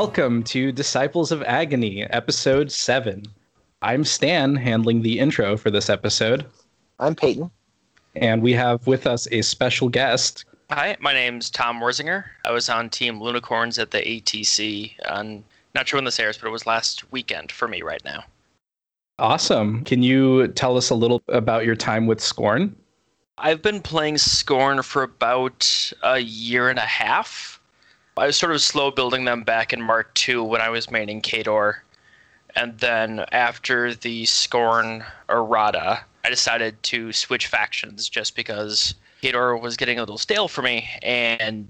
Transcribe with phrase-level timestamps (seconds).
[0.00, 3.22] Welcome to Disciples of Agony, episode 7.
[3.82, 6.46] I'm Stan, handling the intro for this episode,
[6.98, 7.50] I'm Peyton.
[8.16, 10.46] and we have with us a special guest.
[10.70, 12.24] Hi, my name's Tom Worzinger.
[12.46, 15.44] I was on Team Lunicorns at the ATC on
[15.74, 18.24] not sure when this airs, but it was last weekend for me right now.
[19.18, 19.84] Awesome.
[19.84, 22.72] Can you tell us a little about your time with Skorne?
[23.36, 27.59] I've been playing Skorne for about a year and a half.
[28.16, 31.22] I was sort of slow building them back in Mark II when I was maining
[31.22, 31.76] Khador.
[32.56, 39.76] And then after the Skorne errata, I decided to switch factions just because Khador was
[39.76, 41.68] getting a little stale for me and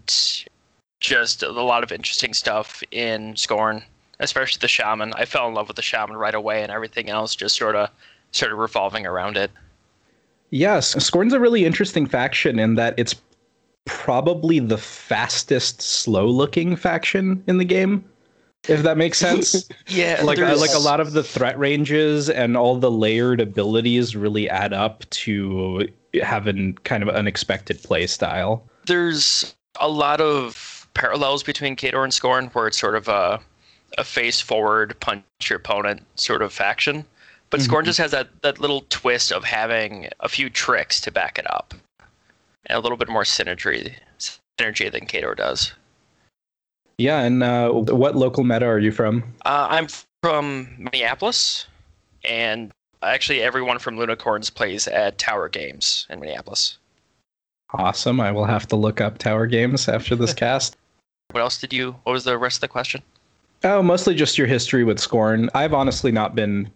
[0.98, 3.82] just a lot of interesting stuff in Skorne,
[4.18, 5.12] especially the Shaman.
[5.14, 7.90] I fell in love with the Shaman right away and everything else just sort of
[8.32, 9.50] started revolving around it.
[10.50, 13.14] Yes, Skorne's a really interesting faction in that it's
[13.90, 18.04] probably the fastest slow looking faction in the game.
[18.68, 19.68] If that makes sense.
[19.88, 24.14] Yeah, like uh, like a lot of the threat ranges and all the layered abilities
[24.14, 25.88] really add up to
[26.22, 28.62] having kind of unexpected play style.
[28.86, 33.40] there's a lot of parallels between Khador and Skorne, where it's sort of a
[33.98, 37.04] a face forward punch your opponent sort of faction.
[37.50, 37.86] But Skorne Mhm.
[37.86, 41.74] just has that, that little twist of having a few tricks to back it up.
[42.66, 43.94] And a little bit more synergy
[44.58, 45.72] synergy than Khador does.
[46.98, 49.22] Yeah, and uh, what local meta are you from?
[49.46, 49.88] Uh, I'm
[50.22, 51.66] from Minneapolis,
[52.24, 52.70] and
[53.02, 56.76] actually everyone from Lunicorns plays at Tower Games in Minneapolis.
[57.72, 58.20] Awesome.
[58.20, 60.76] I will have to look up Tower Games after this cast.
[61.30, 61.92] What else did you?
[62.02, 63.02] What was the rest of the question?
[63.62, 65.48] Oh, mostly just your history with Skorne.
[65.54, 66.70] I've honestly not been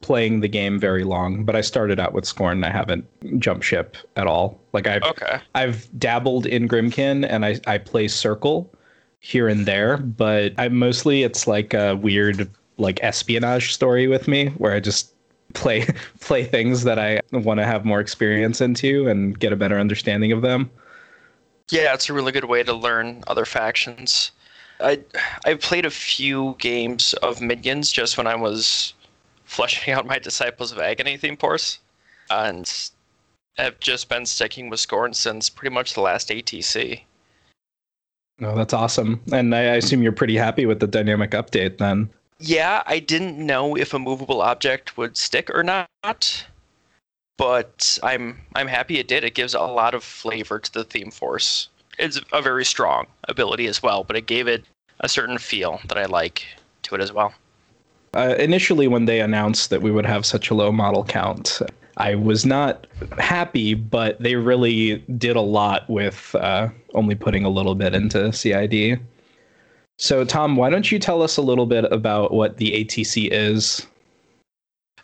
[0.00, 2.64] playing the game very long, but I started out with Skorne.
[2.64, 3.04] I haven't
[3.40, 4.60] jumped ship at all.
[4.72, 5.40] Like I've Okay.
[5.54, 8.72] I've dabbled in Grymkin and I I play Circle
[9.20, 14.48] here and there, but I mostly it's like a weird like espionage story with me
[14.58, 15.14] where I just
[15.54, 15.86] play
[16.20, 20.30] play things that I want to have more experience into and get a better understanding
[20.30, 20.70] of them.
[21.70, 24.30] Yeah, it's a really good way to learn other factions.
[24.80, 25.00] I
[25.44, 28.94] I've played a few games of Minions just when I was
[29.48, 31.78] fleshing out my Disciples of Agony theme force,
[32.30, 32.90] and
[33.56, 37.02] have just been sticking with Skorne since pretty much the last ATC.
[38.40, 39.20] Oh, that's awesome.
[39.32, 42.08] And I, I assume you're pretty happy with the dynamic update then.
[42.38, 46.46] Yeah, I didn't know if a movable object would stick or not,
[47.36, 49.24] but I'm I'm happy it did.
[49.24, 51.68] It gives a lot of flavor to the theme force.
[51.98, 54.64] It's a very strong ability as well, but it gave it
[55.00, 56.46] a certain feel that I like
[56.82, 57.34] to it as well.
[58.18, 61.62] Uh, initially, when they announced that we would have such a low model count,
[61.98, 67.48] I was not happy, but they really did a lot with uh, only putting a
[67.48, 68.98] little bit into CID.
[69.98, 73.86] So, Tom, why don't you tell us a little bit about what the ATC is?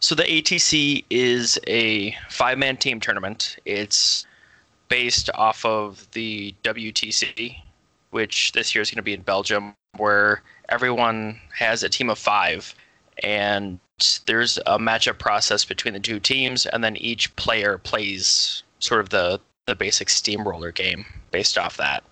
[0.00, 3.58] So the ATC is a five-man team tournament.
[3.64, 4.26] It's
[4.88, 7.58] based off of the WTC,
[8.10, 12.18] which this year is going to be in Belgium, where everyone has a team of
[12.18, 12.74] five,
[13.22, 13.78] and
[14.26, 19.10] there's a matchup process between the two teams, and then each player plays sort of
[19.10, 22.04] the the basic steamroller game based off that.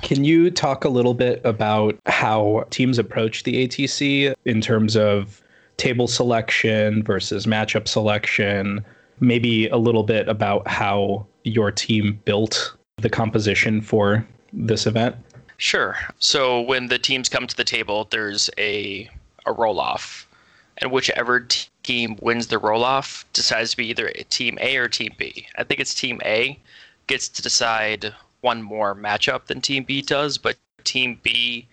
[0.00, 5.42] Can you talk a little bit about how teams approach the ATC in terms of
[5.76, 8.84] table selection versus matchup selection?
[9.20, 15.16] Maybe a little bit about how your team built the composition for this event?
[15.56, 15.96] Sure.
[16.18, 19.10] So when the teams come to the table, there's a
[19.48, 20.28] a roll off,
[20.76, 21.46] and whichever
[21.82, 25.48] team wins the roll off decides to be either team A or team B.
[25.56, 26.58] I think it's team A
[27.06, 31.66] gets to decide one more matchup than team B does, but team B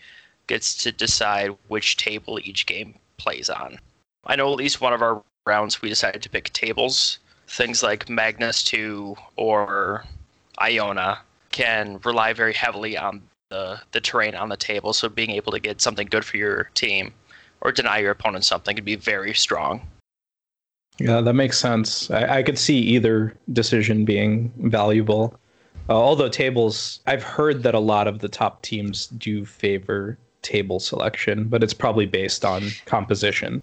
[0.48, 3.80] gets to decide which table each game plays on.
[4.25, 7.19] I know at least one of our rounds we decided to pick tables.
[7.48, 10.06] Things like Magnus 2 or
[10.60, 11.19] Iona
[11.51, 15.60] can rely very heavily on the, the terrain on the table, so being able to
[15.60, 17.13] get something good for your team
[17.61, 19.81] or deny your opponent something could be very strong.
[20.97, 22.09] Yeah, that makes sense.
[22.09, 25.35] I, I could see either decision being valuable.
[25.89, 30.79] Uh, although tables, I've heard that a lot of the top teams do favor table
[30.79, 33.61] selection, but it's probably based on composition.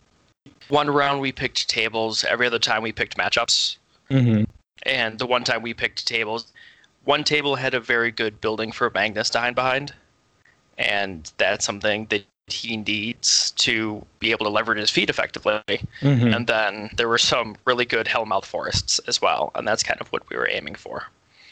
[0.68, 3.76] One round we picked tables, every other time we picked matchups.
[4.10, 4.44] Mm-hmm.
[4.84, 6.52] And the one time we picked tables,
[7.04, 9.94] one table had a very good building for Magnus to hide behind.
[10.78, 15.62] And that's something that he needs to be able to leverage his feat effectively.
[16.00, 16.34] Mm-hmm.
[16.34, 19.50] And then there were some really good Hellmouth forests as well.
[19.54, 21.04] And that's kind of what we were aiming for.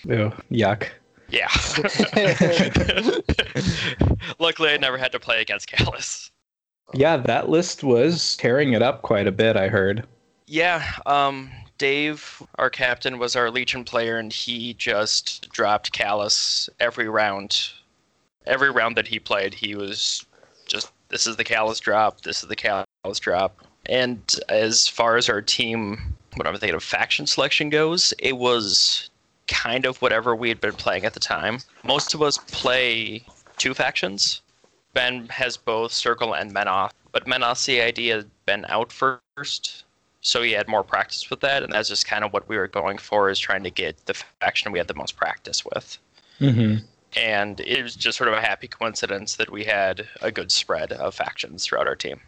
[0.05, 0.89] Ew, yuck.
[1.31, 1.49] Yeah.
[4.39, 6.31] Luckily, I never had to play against Kallus.
[6.93, 10.07] Yeah, that list was tearing it up quite a bit, I heard.
[10.47, 17.09] Yeah, um, Dave, our captain, was our Legion player, and he just dropped Kallus every
[17.09, 17.71] round.
[18.47, 20.27] Every round that he played, he was just,
[21.11, 23.65] this is the Kallus drop, this is the Kallus drop.
[23.87, 29.11] And as far as our team, what I'm thinking of faction selection goes, it was
[29.49, 31.59] kind of whatever we had been playing at the time.
[31.85, 33.25] Most of us play
[33.59, 34.43] two factions.
[34.95, 39.85] Ben has both Circle and Menoth, but Menoth's CID had been out first,
[40.21, 42.69] so he had more practice with that, and that's just kind of what we were
[42.69, 45.99] going for, is trying to get the faction we had the most practice with.
[46.41, 46.85] Mm-hmm.
[47.17, 50.93] And it was just sort of a happy coincidence that we had a good spread
[50.93, 52.21] of factions throughout our team.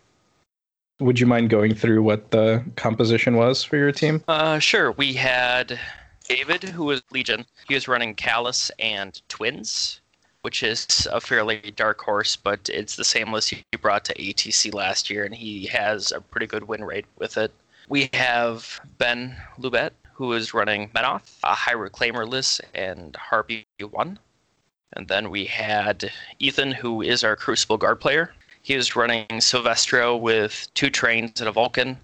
[1.01, 4.23] Would you mind going through what the composition was for your team?
[4.29, 4.93] Uh, sure.
[4.93, 5.79] We had
[6.29, 7.45] David, who was Legion.
[7.67, 10.01] He was running Kallus and Twins,
[10.43, 14.73] which is a fairly dark horse, but it's the same list he brought to ATC
[14.73, 17.53] last year, and he has a pretty good win rate with it.
[17.89, 24.19] We have Ben Lubet, who is running Menoth, a high reclaimer list, and Harpy 1.
[24.95, 28.33] And then we had Ethan, who is our Crucible Guard player.
[28.63, 31.99] He was running Syvestro with two trains and a Vulcan,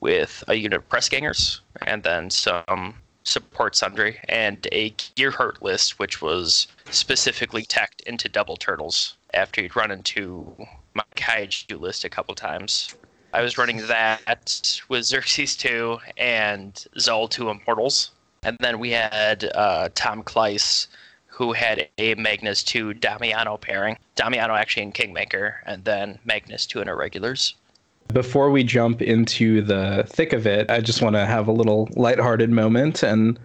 [0.00, 5.62] with a unit of press gangers, and then some support sundry, and a Gear Gearhart
[5.62, 10.54] list, which was specifically teched into double turtles after he'd run into
[10.94, 12.94] my Kaiju list a couple times.
[13.32, 14.20] I was running that
[14.88, 18.12] with Xerxis 2 and Zaal 2 Immortals.
[18.44, 20.86] And then we had uh, Tom Kleiss,
[21.34, 23.98] who had a Magnus 2 Damiano pairing.
[24.14, 27.56] Damiano actually in Kingmaker, and then Magnus 2 in Irregulars.
[28.12, 31.88] Before we jump into the thick of it, I just want to have a little
[31.96, 33.36] lighthearted moment and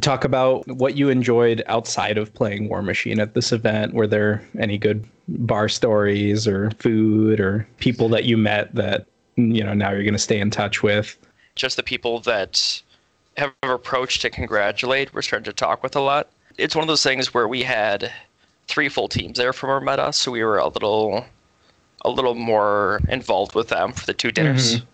[0.00, 3.94] talk about what you enjoyed outside of playing Warmachine at this event.
[3.94, 9.64] Were there any good bar stories or food or people that you met that you
[9.64, 11.16] know now you're going to stay in touch with?
[11.56, 12.80] Just the people that
[13.36, 16.28] have approached to congratulate, we're starting to talk with a lot.
[16.58, 18.12] It's one of those things where we had
[18.68, 21.24] three full teams there from our meta, so we were a little
[22.02, 24.84] a little more involved with them for the two dinners, mm-hmm.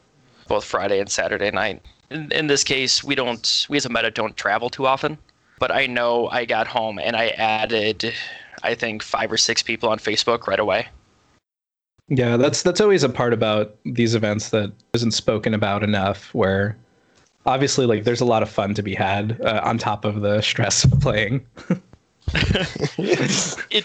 [0.48, 1.82] both Friday and Saturday night.
[2.10, 5.18] In, in this case, we don't we as a meta don't travel too often,
[5.58, 8.14] but I know I got home and I added
[8.62, 10.88] I think five or six people on Facebook right away.
[12.08, 16.34] Yeah, that's that's always a part about these events that isn't spoken about enough.
[16.34, 16.76] Where
[17.46, 20.40] obviously, like, there's a lot of fun to be had uh, on top of the
[20.40, 21.44] stress of playing.
[22.34, 23.84] it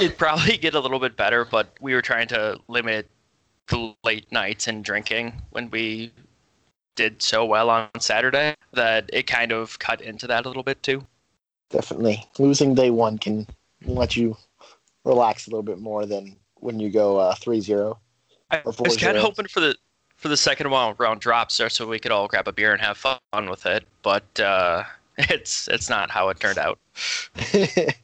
[0.00, 3.08] it probably get a little bit better, but we were trying to limit
[3.68, 6.10] the late nights and drinking when we
[6.96, 10.82] did so well on Saturday that it kind of cut into that a little bit
[10.82, 11.06] too.
[11.70, 13.46] Definitely, losing day one can
[13.84, 14.36] let you
[15.04, 17.96] relax a little bit more than when you go uh, 3-0
[18.50, 19.76] I was kind of hoping for the
[20.20, 22.98] for the second round drops there so we could all grab a beer and have
[22.98, 24.84] fun with it, but uh,
[25.18, 26.78] it's it's not how it turned out.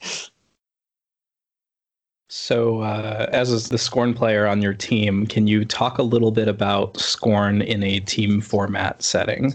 [2.28, 6.30] so, uh, as is the Skorne player on your team, can you talk a little
[6.30, 9.54] bit about Skorne in a team format setting?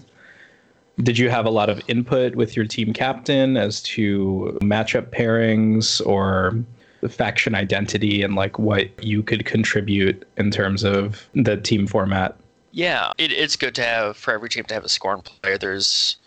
[1.00, 6.06] Did you have a lot of input with your team captain as to matchup pairings
[6.06, 6.64] or
[7.10, 12.38] faction identity and like what you could contribute in terms of the team format?
[12.72, 15.58] Yeah, it, it's good to have for every team to have a Skorne player.
[15.58, 16.18] There's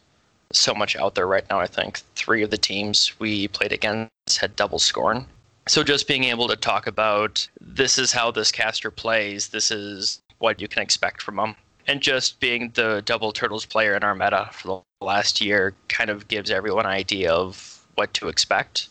[0.52, 1.58] so much out there right now.
[1.58, 5.26] I think three of the teams we played against had double Skorne.
[5.66, 10.20] So just being able to talk about this is how this caster plays, this is
[10.38, 14.14] what you can expect from them, and just being the double turtles player in our
[14.14, 18.88] meta for the last year kind of gives everyone an idea of what to expect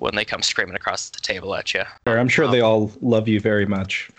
[0.00, 1.82] when they come screaming across the table at you.
[2.06, 4.10] I'm sure um, they all love you very much.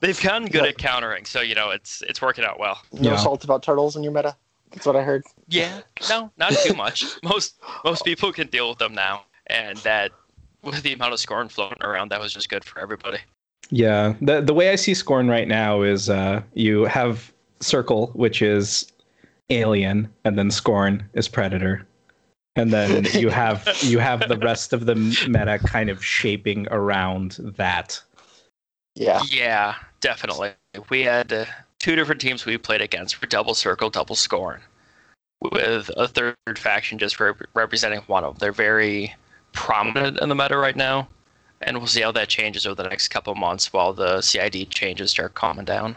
[0.00, 2.80] They've gotten good at countering, so you know it's it's working out well.
[2.92, 3.16] No yeah.
[3.16, 4.36] salt about turtles in your meta.
[4.70, 5.24] That's what I heard.
[5.48, 7.04] Yeah, no, not too much.
[7.24, 10.12] most most people can deal with them now, and that
[10.62, 13.18] with the amount of Skorne floating around, that was just good for everybody.
[13.70, 18.42] Yeah, the the way I see Skorne right now is uh, you have circle, which
[18.42, 18.92] is
[19.50, 21.84] alien, and then Skorne is predator,
[22.56, 27.38] and then you have you have the rest of the meta kind of shaping around
[27.56, 28.00] that.
[28.94, 29.22] Yeah.
[29.30, 30.52] Yeah, definitely.
[30.90, 31.44] We had uh,
[31.78, 34.60] two different teams we played against were double circle, double Skorne,
[35.40, 38.38] with a third faction just rep- representing one of them.
[38.40, 39.14] They're very
[39.52, 41.08] prominent in the meta right now,
[41.62, 45.10] and we'll see how that changes over the next couple months while the CID changes
[45.10, 45.96] start calming down.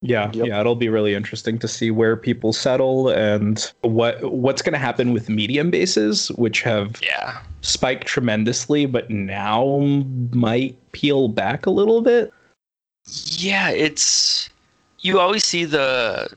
[0.00, 0.46] Yeah, Yep.
[0.46, 4.78] yeah, it'll be really interesting to see where people settle and what what's going to
[4.78, 7.38] happen with medium bases, which have Yeah.
[7.62, 9.78] spiked tremendously, but now
[10.32, 12.32] might peel back a little bit.
[13.06, 14.48] Yeah, it's
[15.00, 16.28] you always see the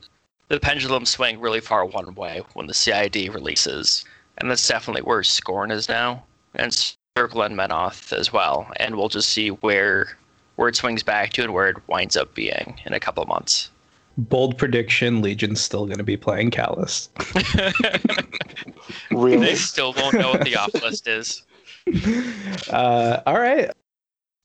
[0.48, 4.04] the pendulum swing really far one way when the CID releases,
[4.38, 6.24] and that's definitely where Skorne is now,
[6.56, 8.70] and Circle and Menoth as well.
[8.76, 10.16] And we'll just see where
[10.56, 13.28] where it swings back to and where it winds up being in a couple of
[13.28, 13.70] months.
[14.18, 17.08] Bold prediction: Legion's still going to be playing Kallus.
[19.10, 19.46] Really?
[19.46, 21.42] they still won't know what the off list is.
[22.70, 23.70] uh, all right.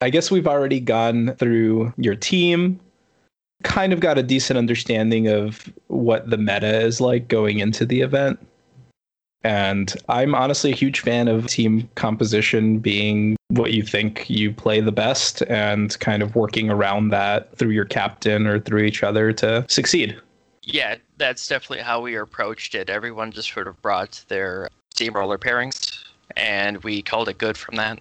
[0.02, 2.80] I guess we've already gone through your team.
[3.64, 8.02] Kind of got a decent understanding of what the meta is like going into the
[8.02, 8.40] event.
[9.48, 14.82] And I'm honestly a huge fan of team composition being what you think you play
[14.82, 19.32] the best and kind of working around that through your captain or through each other
[19.32, 20.20] to succeed.
[20.63, 22.89] Yeah, that's definitely how we approached it.
[22.89, 25.98] Everyone just sort of brought their steamroller pairings,
[26.36, 28.00] and we called it good from that.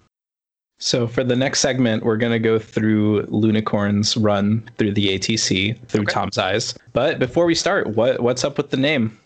[0.81, 5.79] So for the next segment, we're going to go through Lunicorn's run through the ATC
[5.87, 6.13] through Okay.
[6.13, 6.75] Tom's eyes.
[6.93, 9.17] But before we start, what what's up with the name?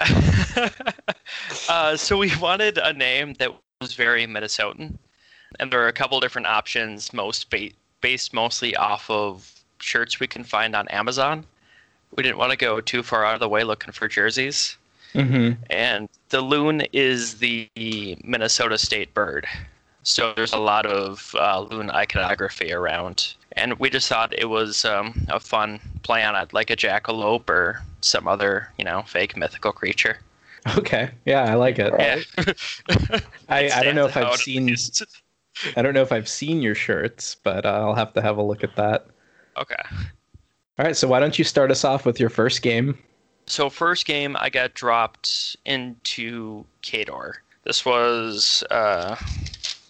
[1.68, 4.94] uh, so we wanted a name that was very Minnesotan,
[5.60, 10.26] and there are a couple different options, most ba- based mostly off of shirts we
[10.26, 11.44] can find on Amazon.
[12.16, 14.76] We didn't want to go too far out of the way looking for jerseys,
[15.14, 15.62] Mm-hmm.
[15.68, 17.68] and the loon is the
[18.24, 19.46] Minnesota state bird.
[20.04, 24.84] So there's a lot of uh, loon iconography around, and we just thought it was
[24.84, 29.36] um, a fun play on it, like a jackalope or some other, you know, fake
[29.36, 30.18] mythical creature.
[30.78, 31.92] Okay, yeah, I like it.
[31.98, 32.20] Yeah.
[33.48, 34.72] I, I don't know if I've seen.
[35.76, 38.42] I don't know if I've seen your shirts, but uh, I'll have to have a
[38.42, 39.06] look at that.
[39.56, 39.74] Okay.
[40.78, 42.96] All right, so why don't you start us off with your first game?
[43.46, 47.34] So first game, I got dropped into Khador.
[47.64, 49.16] This was uh,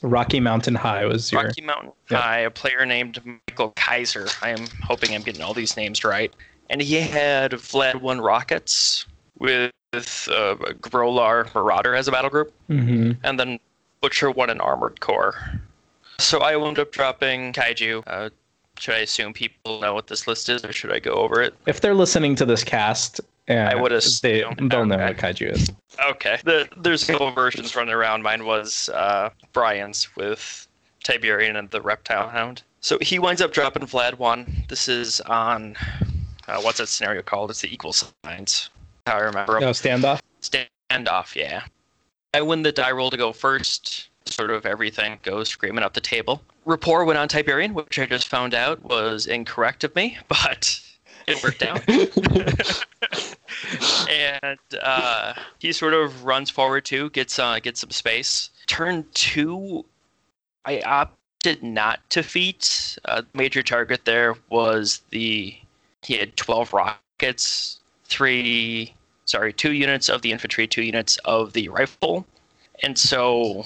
[0.02, 2.20] Rocky Mountain High was your Rocky Mountain Yep.
[2.20, 4.26] High, a player named Michael Kaiser.
[4.42, 6.32] I am hoping I'm getting all these names right.
[6.70, 9.06] And he had Vlad One Rockets
[9.38, 12.52] with uh, Grolar Marauder as a battle group.
[12.68, 13.18] Mhm.
[13.22, 13.58] and then
[14.00, 15.60] Butcher won an Armored Korps.
[16.18, 18.02] So I wound up dropping Kaiju.
[18.06, 18.30] Uh,
[18.78, 21.54] should I assume people know what this list is, or should I go over it?
[21.66, 24.68] If they're listening to this cast, uh, I would they assume.
[24.68, 25.06] they'll know Okay.
[25.06, 25.70] what kaiju is.
[26.10, 26.38] Okay.
[26.44, 28.22] The, there's a couple versions running around.
[28.22, 30.66] Mine was uh, Brian's with
[31.04, 32.62] Tiberion and the Reptile Hound.
[32.80, 34.64] So he winds up dropping Vlad 1.
[34.68, 35.76] This is on,
[36.48, 37.50] uh, what's that scenario called?
[37.50, 38.70] It's the equal signs.
[39.06, 39.58] How I remember.
[39.60, 40.20] No standoff.
[40.40, 41.64] Standoff, yeah.
[42.34, 44.08] I win the die roll to go first.
[44.26, 46.42] Sort of everything goes screaming up the table.
[46.64, 50.80] Rapport went on Tiberion, which I just found out was incorrect of me, but
[51.26, 51.82] it worked out.
[54.10, 58.50] and uh, he sort of runs forward too, gets uh, gets some space.
[58.66, 59.84] Turn two,
[60.64, 62.98] I opted not to feat.
[63.04, 65.56] Uh, major target there was the
[66.02, 67.80] he had twelve rockets,
[68.12, 72.26] three sorry, two units of the infantry, two units of the rifle.
[72.82, 73.64] And so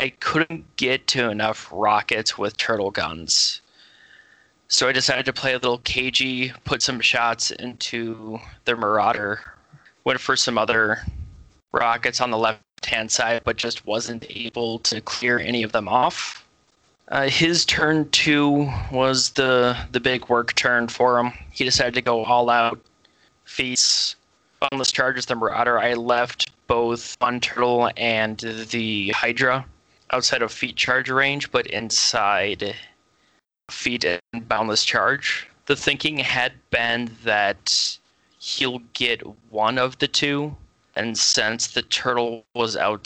[0.00, 3.60] I couldn't get to enough rockets with turtle guns.
[4.68, 9.40] So I decided to play a little cagey, put some shots into the Marauder,
[10.04, 11.00] went for some other
[11.72, 15.88] rockets on the left hand side, but just wasn't able to clear any of them
[15.88, 16.44] off.
[17.08, 21.32] Uh, his turn two was the the big work turn for him.
[21.50, 22.80] He decided to go all out,
[23.52, 24.16] feats,
[24.60, 29.66] Boundless Charges the Marauder, I left both Fun Turtle and the Hydra
[30.10, 32.74] outside of feat charge range, but inside
[33.70, 35.48] feat and Boundless Charge.
[35.66, 37.98] The thinking had been that
[38.38, 40.56] he'll get one of the two,
[40.96, 43.04] and since the turtle was out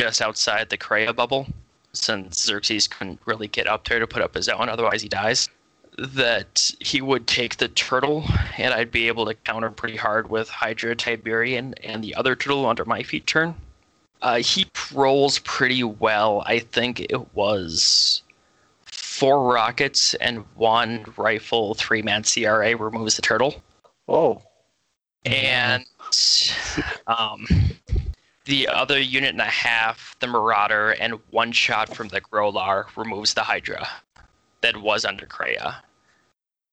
[0.00, 1.46] just outside the Kreia bubble,
[1.92, 5.50] since Xerxis couldn't really get up there to put up his own, otherwise he dies
[5.98, 8.24] that he would take the turtle
[8.56, 12.66] and I'd be able to counter pretty hard with Hydra Tiberion and the other turtle
[12.66, 13.54] under my feat turn.
[14.22, 16.42] Uh, he rolls pretty well.
[16.46, 18.22] I think it was
[18.84, 23.62] four rockets and one rifle, three man CRA removes the turtle.
[24.08, 24.42] Oh,
[25.24, 25.84] And
[27.06, 27.46] um,
[28.46, 33.34] the other unit and a half, the Marauder, and one shot from the Grolar removes
[33.34, 33.88] the Hydra
[34.62, 35.76] that was under Kreia.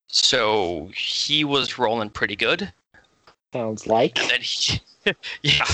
[0.07, 2.71] So he was rolling pretty good.
[3.53, 4.19] sounds like.
[4.19, 4.81] And then he,
[5.43, 5.65] yeah.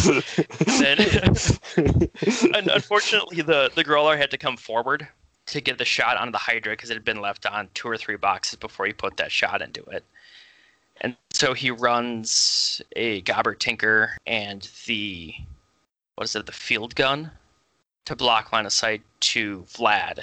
[0.80, 1.00] Then,
[2.56, 5.08] and unfortunately, the the Grolar had to come forward
[5.48, 7.98] to get the shot onto the Hydra because it had been left on two or
[7.98, 10.04] three boxes before he put that shot into it.
[11.02, 15.34] And so he runs a Gobber Tinker and the
[16.16, 17.32] what is it, the field gun
[18.06, 20.22] to block line of sight to Vlad.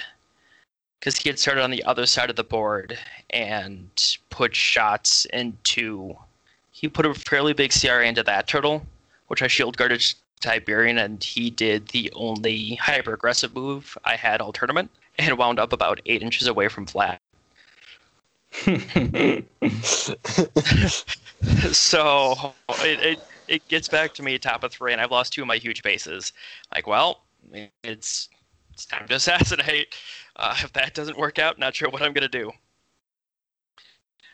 [1.03, 2.97] Because he had started on the other side of the board
[3.31, 3.89] and
[4.29, 6.15] put shots into
[6.71, 8.85] he put a fairly big CRA into that turtle,
[9.27, 10.01] which I shield guarded
[10.39, 15.59] Tiberion, and he did the only hyper aggressive move I had all tournament and wound
[15.59, 17.17] up about eight inches away from Vlad.
[21.73, 23.19] so it, it
[23.49, 25.83] it gets back to me top of three, and I've lost two of my huge
[25.83, 26.31] bases.
[26.73, 27.23] Like, well,
[27.83, 28.29] it's
[28.73, 29.95] it's time to assassinate.
[30.35, 32.51] Uh, if that doesn't work out, not sure what I'm gonna do.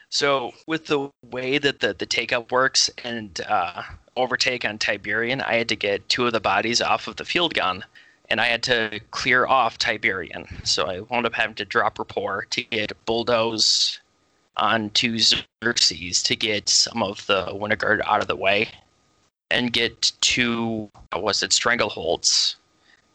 [0.09, 3.83] So with the way that the the take up works and uh,
[4.15, 7.53] overtake on Tiberion, I had to get two of the bodies off of the field
[7.53, 7.83] gun,
[8.29, 10.47] and I had to clear off Tiberion.
[10.63, 13.99] So I wound up having to drop rapport to get bulldoze
[14.57, 18.69] onto Xerxis to get some of the Winter Guard out of the way
[19.51, 22.55] and get two, what was it, strangleholds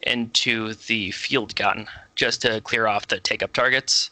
[0.04, 4.11] into the field gun just to clear off the take up targets.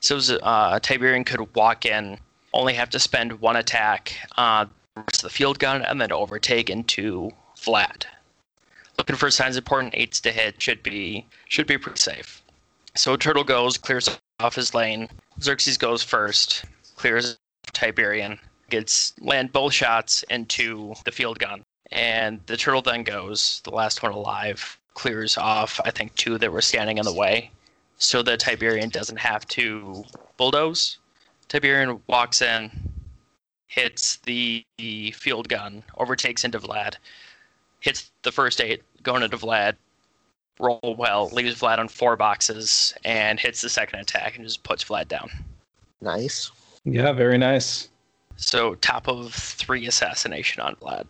[0.00, 2.18] So uh, Tiberion could walk in,
[2.52, 7.30] only have to spend one attack on the the field gun, and then overtake into
[7.56, 8.04] Vlad.
[8.98, 12.42] Looking for Signs and Portents eights to hit should be should be pretty safe.
[12.96, 14.08] So Turtle goes, clears
[14.38, 15.08] off his lane.
[15.40, 16.64] Xerxis goes first,
[16.96, 17.36] clears
[17.72, 18.38] Tiberion,
[18.70, 21.62] gets land both shots into the field gun.
[21.90, 26.52] And the turtle then goes, the last one alive, clears off, I think, two that
[26.52, 27.50] were standing in the way.
[27.98, 30.04] So the Tiberion doesn't have to
[30.36, 30.98] bulldoze.
[31.48, 32.70] Tiberion walks in,
[33.66, 34.64] hits the
[35.12, 36.94] field gun, overtakes into Vlad,
[37.80, 39.74] hits the first eight, going into Vlad,
[40.58, 44.84] roll well, leaves Vlad on four boxes, and hits the second attack and just puts
[44.84, 45.30] Vlad down.
[46.00, 46.50] Nice.
[46.84, 47.88] Yeah, very nice.
[48.36, 51.06] So top of three assassination on Vlad.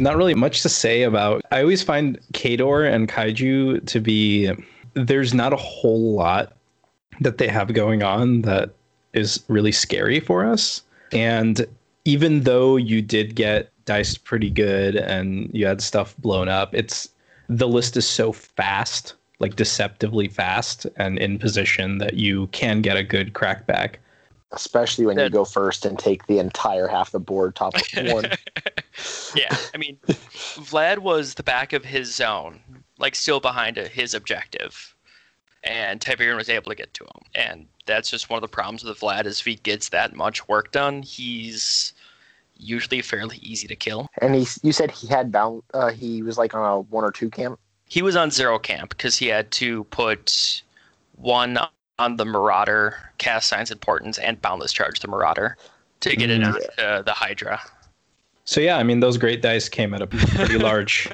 [0.00, 1.42] Not really much to say about.
[1.50, 4.50] I always find Khador and Kaiju to be
[4.94, 6.56] there's not a whole lot
[7.20, 8.70] that they have going on that
[9.12, 10.82] is really scary for us.
[11.12, 11.66] And
[12.04, 17.08] even though you did get diced pretty good and you had stuff blown up, it's
[17.48, 22.96] the list is so fast, like deceptively fast and in position that you can get
[22.96, 23.96] a good crackback
[24.52, 28.26] especially when that, you go first and take the entire half the board top one.
[29.34, 32.60] yeah, I mean, Vlad was the back of his zone,
[32.98, 34.94] like still behind his objective,
[35.62, 37.22] and Tiberion was able to get to him.
[37.34, 40.48] And that's just one of the problems with Vlad is if he gets that much
[40.48, 41.92] work done, he's
[42.56, 44.08] usually fairly easy to kill.
[44.20, 47.10] And he, you said he had bound, uh, he was like on a one or
[47.10, 47.58] two camp.
[47.86, 50.62] He was on zero camp because he had to put
[51.16, 51.58] one
[52.00, 55.56] on the Marauder, cast Signs and Portents, and Boundless Charge the Marauder
[56.00, 56.46] to get it mm.
[56.46, 57.60] onto the Hydra.
[58.46, 61.08] So yeah, I mean those great dice came at a pretty large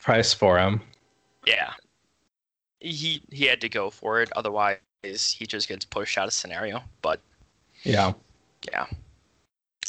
[0.00, 0.82] price for him.
[1.46, 1.72] Yeah,
[2.80, 4.30] he he had to go for it.
[4.34, 6.82] Otherwise, he just gets pushed out of scenario.
[7.00, 7.20] But
[7.84, 8.12] yeah,
[8.70, 8.86] yeah.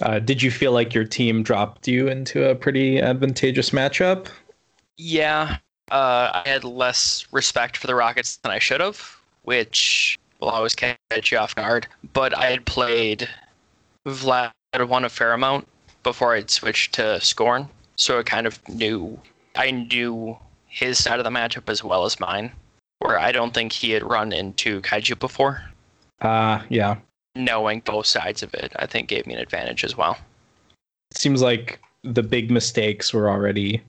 [0.01, 4.27] Uh, did you feel like your team dropped you into a pretty advantageous matchup?
[4.95, 5.57] Yeah,
[5.91, 9.18] uh, I had less respect for the Rockets than I should have
[9.49, 11.87] which will always catch you off guard.
[12.13, 13.27] But I had played
[14.07, 15.67] Vlad won a fair amount
[16.03, 19.19] before I'd switched to Skorne, so I kind of knew
[19.55, 22.51] I knew his side of the matchup as well as mine,
[22.99, 25.63] where I don't think he had run into Kaiju before.
[26.21, 26.97] Uh yeah.
[27.35, 30.15] Knowing both sides of it, I think gave me an advantage as well.
[31.09, 33.81] It seems like the big mistakes were already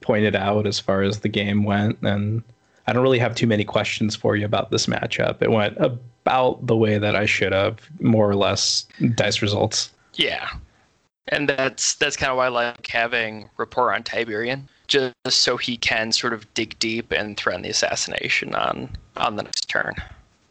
[0.00, 2.44] pointed out as far as the game went and
[2.88, 5.42] I don't really have too many questions for you about this matchup.
[5.42, 9.90] It went about the way that I should have, more or less, dice results.
[10.14, 10.48] Yeah.
[11.28, 15.76] And that's that's kind of why I like having rapport on Tiberion, just so he
[15.76, 19.94] can sort of dig deep and threaten the assassination on on the next turn.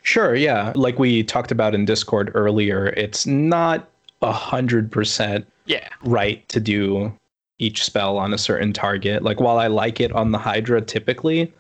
[0.04, 0.73] Sure, yeah.
[0.76, 3.89] Like we talked about in Discord earlier, it's not
[4.21, 7.12] a hundred percent yeah right to do
[7.58, 9.23] each spell on a certain target.
[9.23, 11.52] Like while I like it on the Hydra typically,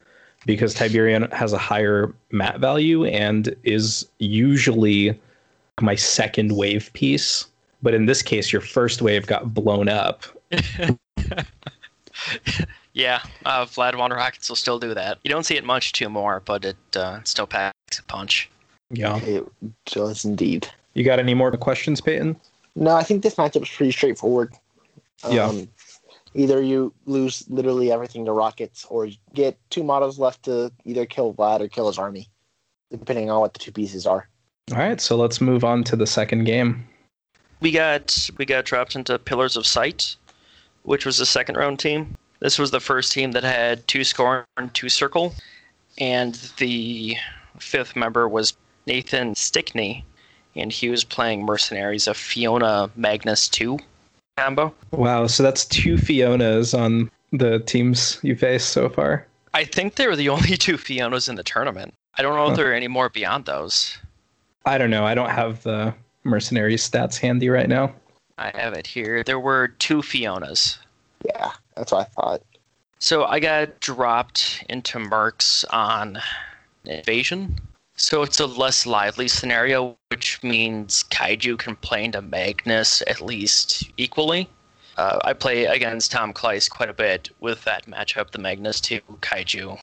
[0.45, 5.19] because Tiberion has a higher mat value and is usually
[5.81, 7.45] my second wave piece.
[7.81, 10.23] But in this case, your first wave got blown up.
[12.93, 15.19] yeah, uh, Vlad One Rockets will still do that.
[15.23, 18.49] You don't see it much too more, but it uh, still packs a punch.
[18.89, 19.45] Yeah, it
[19.85, 20.67] does indeed.
[20.93, 22.35] You got any more questions, Peyton?
[22.75, 24.53] No, I think this matchup is pretty straightforward.
[25.23, 25.51] Um, yeah
[26.37, 31.33] either you lose literally everything to rockets or get two models left to either kill
[31.33, 32.29] Vlad or kill his army,
[32.91, 34.29] depending on what the two pieces are.
[34.71, 36.87] All right, so let's move on to the second game.
[37.59, 40.15] We got we got dropped into Pillars of Sight,
[40.83, 42.15] which was the second round team.
[42.39, 45.33] This was the first team that had two Skorne and two circle,
[45.97, 47.17] and the
[47.57, 50.05] fifth member was Nathan Stickney,
[50.55, 53.79] and he was playing Mercenaries of Fiona Magnus 2
[54.37, 54.73] combo.
[54.91, 59.25] Wow, so that's two Fionas on the teams you faced so far.
[59.53, 61.93] I think they were the only two Fionas in the tournament.
[62.17, 62.51] I don't know Huh.
[62.51, 63.97] if there are any more beyond those.
[64.65, 65.05] I don't know.
[65.05, 67.93] I don't have the mercenary stats handy right now.
[68.37, 69.23] I have it here.
[69.23, 70.77] There were two Fionas.
[71.25, 72.41] Yeah, that's what I thought.
[72.99, 76.19] So I got dropped into Mercs on
[76.85, 77.55] Invasion.
[77.97, 83.89] So it's a less lively scenario, which means Kaiju can play into Magnus at least
[83.97, 84.47] equally.
[84.97, 89.01] Uh, I play against Tom Kleiss quite a bit with that matchup, the Magnus to
[89.21, 89.79] Kaiju.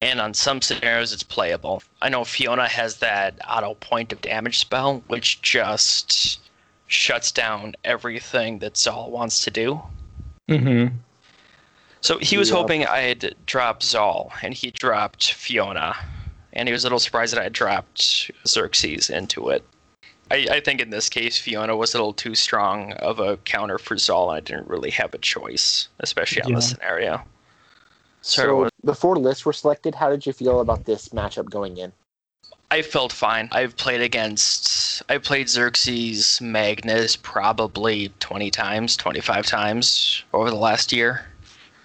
[0.00, 1.82] And on some scenarios, it's playable.
[2.02, 6.40] I know Fiona has that auto point of damage spell, which just
[6.86, 9.80] shuts down everything that Zaal wants to do.
[10.48, 10.94] Mm-hmm.
[12.00, 12.56] So he was Yeah.
[12.56, 15.96] hoping I'd drop Zaal, and he dropped Fiona.
[16.56, 19.62] And he was a little surprised that I dropped Xerxis into it.
[20.30, 23.78] I, I think in this case, Fiona was a little too strong of a counter
[23.78, 26.56] for Zaal, and I didn't really have a choice, especially on Yeah.
[26.56, 27.22] this scenario.
[28.22, 31.92] So, So before lists were selected, how did you feel about this matchup going in?
[32.70, 33.48] I felt fine.
[33.52, 40.90] I've played against, I played Xerxis Magnus probably 20 times, 25 times over the last
[40.90, 41.26] year.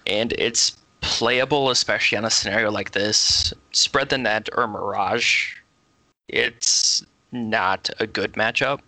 [0.06, 3.52] And it's playable, especially on a scenario like this.
[3.72, 5.56] Spread the net or Mirage,
[6.28, 8.80] it's not a good matchup.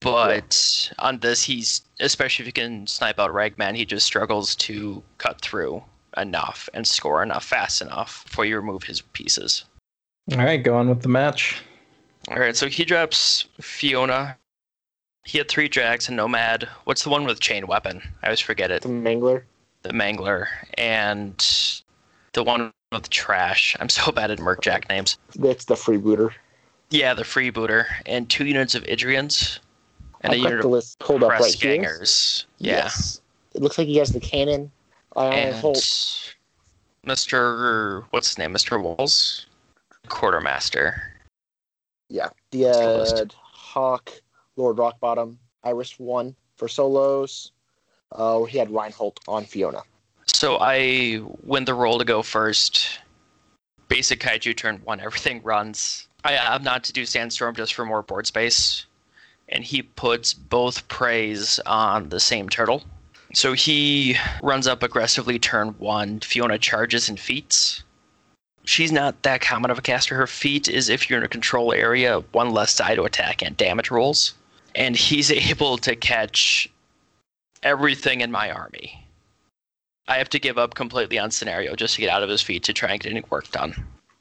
[0.00, 5.02] But on this, he's, especially if you can snipe out Ragman, he just struggles to
[5.18, 5.82] cut through
[6.16, 9.64] enough and score enough fast enough before you remove his pieces.
[10.32, 11.62] All right, go on with the match.
[12.28, 14.36] All right, so he drops Fiona.
[15.24, 16.68] He had three drags and Nomad.
[16.84, 18.00] What's the one with chain weapon?
[18.22, 18.82] I always forget it.
[18.82, 19.42] The Mangler?
[19.88, 21.34] The Mangler and
[22.34, 23.74] the one with trash.
[23.80, 25.16] I'm so bad at Merc Jack names.
[25.34, 26.32] That's the freebooter.
[26.90, 29.60] Yeah, the freebooter and two units of Idrians
[30.20, 31.72] and a I've unit the of list pulled up press right here.
[31.72, 32.46] gangers.
[32.58, 33.22] Yeah, Yes.
[33.54, 34.70] It looks like he has the cannon.
[35.16, 36.34] Ion and Holt.
[37.06, 38.04] Mr.
[38.10, 38.52] What's his name?
[38.52, 38.80] Mr.
[38.80, 39.46] Walls,
[40.08, 41.02] quartermaster.
[42.10, 42.28] Yeah.
[42.50, 43.24] The uh.
[43.42, 44.12] Hawk,
[44.56, 47.52] Lord Rockbottom, Eiryss one for solos.
[48.12, 49.82] Uh, he had Reinhold on Fiona.
[50.26, 53.00] So I win the roll to go first.
[53.88, 56.06] Basic kaiju turn one, everything runs.
[56.24, 58.86] I am not to do sandstorm just for more board space,
[59.48, 62.84] and he puts both preys on the same turtle.
[63.34, 66.20] So he runs up aggressively turn one.
[66.20, 67.82] Fiona charges and feats.
[68.64, 70.14] She's not that common of a caster.
[70.14, 73.56] Her feat is if you're in a control area, one less die to attack and
[73.56, 74.34] damage rolls.
[74.74, 76.70] And he's able to catch
[77.62, 79.04] everything in my army.
[80.06, 82.62] I have to give up completely on scenario just to get out of his feat
[82.64, 83.74] to try and get any work done.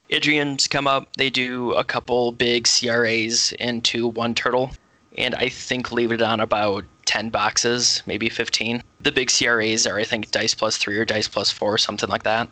[0.10, 4.71] Idrians come up, they do a couple big CRAs into one turtle,
[5.17, 8.84] and I think leave it on about 10 boxes, maybe 15.
[9.02, 12.23] The big CRAs are, I think, dice plus 3 or dice plus 4, something like
[12.23, 12.50] that,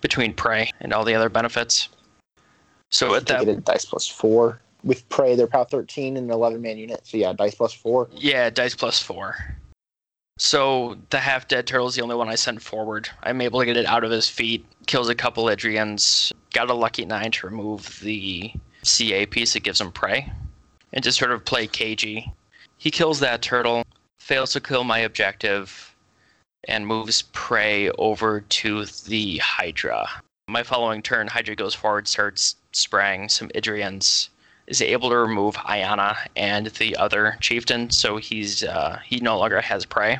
[0.00, 1.88] between prey and all the other benefits.
[2.92, 4.60] So at that dice plus four.
[4.84, 7.00] With Prey, they're POW 13 and an 11 man unit.
[7.04, 8.08] So yeah, dice plus four.
[8.12, 9.36] Yeah, dice plus four.
[10.44, 13.08] So the half dead turtle is the only one I sent forward.
[13.22, 16.74] I'm able to get it out of his feat, kills a couple Idrians, got a
[16.74, 18.52] lucky nine to remove the
[18.82, 20.32] CA piece that gives him prey,
[20.92, 22.32] and just sort of play cagey.
[22.76, 23.84] He kills that turtle,
[24.18, 25.94] fails to kill my objective,
[26.66, 30.08] and moves prey over to the Hydra.
[30.48, 34.28] My following turn, Hydra goes forward, starts spraying some Idrians,
[34.66, 39.60] is able to remove Ayana and the other chieftain, so he's uh, he no longer
[39.60, 40.18] has prey.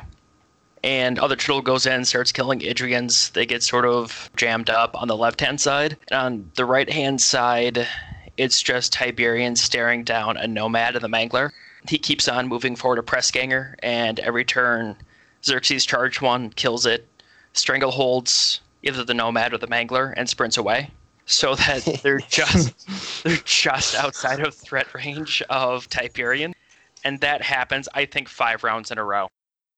[0.83, 3.31] And other turtle goes in, starts killing Idrians.
[3.31, 5.97] They get sort of jammed up on the left hand side.
[6.09, 7.87] And on the right hand side,
[8.37, 11.51] it's just Tiberion staring down a nomad and the mangler.
[11.87, 14.95] He keeps on moving forward a press ganger, and every turn
[15.43, 17.07] Xerxis charge one, kills it,
[17.53, 20.89] strangleholds either the nomad or the mangler, and sprints away.
[21.25, 26.53] So that they're just they're just outside of threat range of Tiberion.
[27.05, 29.29] And that happens, I think, five rounds in a row.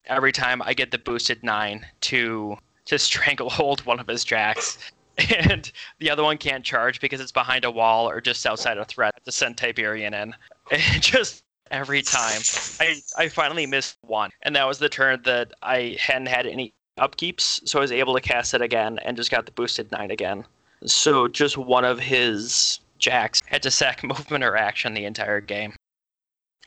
[0.07, 4.77] Every time I get the boosted nine to to stranglehold one of his jacks.
[5.39, 8.85] And the other one can't charge because it's behind a wall or just outside of
[8.87, 10.35] threat to send Tiberion in.
[10.71, 12.41] And just every time.
[12.81, 14.31] I, I finally missed one.
[14.41, 18.13] And that was the turn that I hadn't had any upkeeps, so I was able
[18.13, 20.45] to cast it again and just got the boosted nine again.
[20.85, 25.73] So just one of his jacks had to sack movement or action the entire game.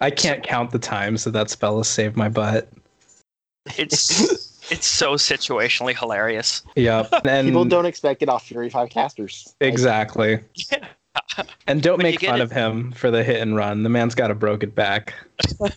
[0.00, 2.68] I can't count the times that that spell has saved my butt.
[3.76, 6.62] It's it's so situationally hilarious.
[6.76, 7.10] Yep.
[7.26, 9.54] And People don't expect it off Fury Five casters.
[9.60, 10.40] Exactly.
[10.70, 10.86] Yeah.
[11.66, 13.82] And don't When make fun it- of him for the hit and run.
[13.82, 15.14] The man's got a broken back.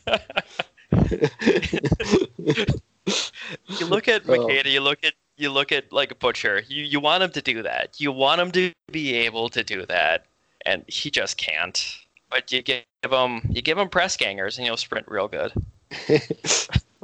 [3.68, 4.34] You look at Oh.
[4.38, 6.62] Makeda, you look at you look at like a butcher.
[6.68, 8.00] You you want him to do that.
[8.00, 10.26] You want him to be able to do that,
[10.66, 11.98] and he just can't.
[12.30, 15.52] But you give him you give him press gangers, and he'll sprint real good.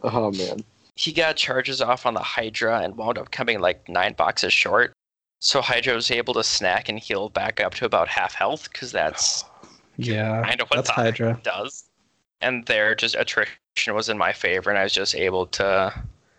[0.04, 0.64] Oh man.
[0.96, 4.94] He got charges off on the Hydra and wound up coming like nine boxes short.
[5.40, 8.92] So Hydra was able to snack and heal back up to about half health because
[8.92, 9.46] that's
[9.98, 10.42] Yeah.
[10.44, 11.40] kind of what That's the Hydra.
[11.44, 11.84] does.
[12.42, 15.94] And there, just attrition was in my favor, and I was just able to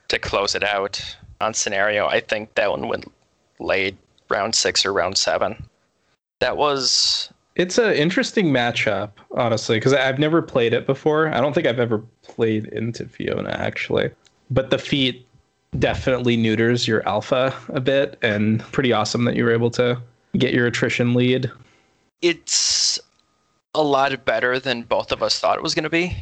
[0.09, 1.01] to close it out
[1.40, 2.07] on scenario.
[2.07, 3.12] I think that one went
[3.61, 3.97] late
[4.29, 5.68] round six or round seven.
[6.40, 11.29] That was It's an interesting matchup, honestly, because I've never played it before.
[11.35, 14.11] I don't think I've ever played into Fiona actually,
[14.51, 15.27] but the feat
[15.79, 20.01] definitely neuters your alpha a bit, and pretty awesome that you were able to
[20.37, 21.51] get your attrition lead.
[22.23, 22.99] it's
[23.75, 26.16] a lot better than both of us thought it was going to be.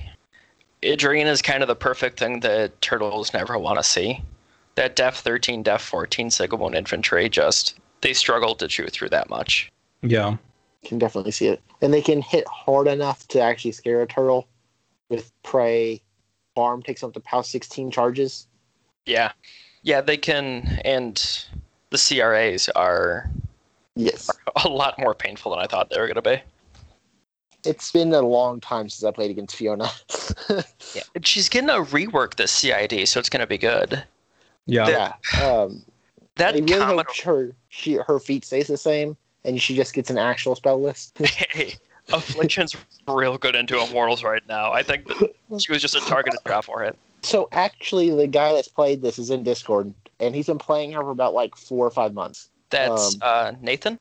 [0.82, 4.22] Idrian is kind of the perfect thing that turtles never want to see.
[4.74, 9.70] That Def 13, Def 14 Sigmund infantry just they struggled to chew through that much.
[10.02, 10.36] Yeah,
[10.86, 11.60] Can definitely see it.
[11.82, 14.46] And they can hit hard enough to actually scare a turtle
[15.08, 16.00] with prey.
[16.54, 18.46] Farm takes up to POW 16 charges.
[19.04, 19.32] Yeah.
[19.82, 21.44] Yeah, they can and
[21.90, 23.28] the CRAs are
[23.96, 24.30] Yes.
[24.64, 26.40] a lot more painful than I thought they were going to be.
[27.64, 29.90] It's been a long time since I played against Fiona.
[30.94, 31.02] Yeah.
[31.24, 34.04] She's getting a rework this CID, so it's going to be good.
[34.66, 34.88] yeah,
[35.34, 35.44] yeah.
[35.44, 35.82] Um,
[36.36, 39.94] That I really Commodore, hope her she her feat stays the same and she just
[39.94, 41.16] gets an actual spell list.
[41.24, 41.74] hey,
[42.12, 42.76] Affliction's
[43.08, 44.72] real good into Immortals right now.
[44.72, 46.96] I think that she was just a targeted draw for it.
[47.22, 51.00] so actually, the guy that's played this is in Discord, and he's been playing her
[51.00, 52.50] for about like four or five months.
[52.70, 53.98] That's Um, uh, Nathan?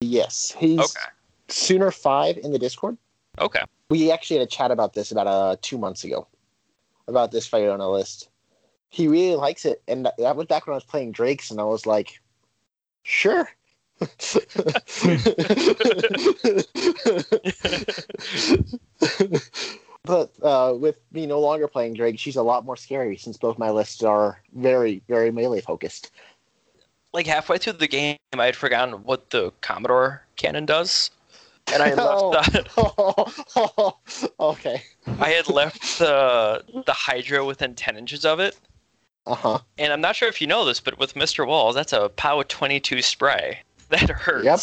[0.00, 1.10] Yes, he's Okay.
[1.48, 2.96] Sooner Five in the Discord.
[3.38, 3.60] Okay.
[3.90, 6.26] We actually had a chat about this about uh two months ago,
[7.08, 8.28] about this Fiona list.
[8.88, 11.60] He really likes it, and that, that was back when I was playing Drakes, and
[11.60, 12.20] I was like,
[13.02, 13.48] sure.
[20.04, 23.58] but uh, with me no longer playing Drake, she's a lot more scary since both
[23.58, 26.10] my lists are very, very melee focused.
[27.12, 31.10] Like halfway through the game, I had forgotten what the Commodore cannon does.
[31.72, 32.30] And I Oh.
[32.30, 33.94] left the,
[34.40, 34.82] okay.
[35.20, 38.56] I had left the the Hydra within ten inches of it.
[39.26, 39.58] Uh huh.
[39.78, 41.46] And I'm not sure if you know this, but with Mr.
[41.46, 43.60] Walls, that's a POW 22 spray.
[44.00, 44.60] That hurts Yep.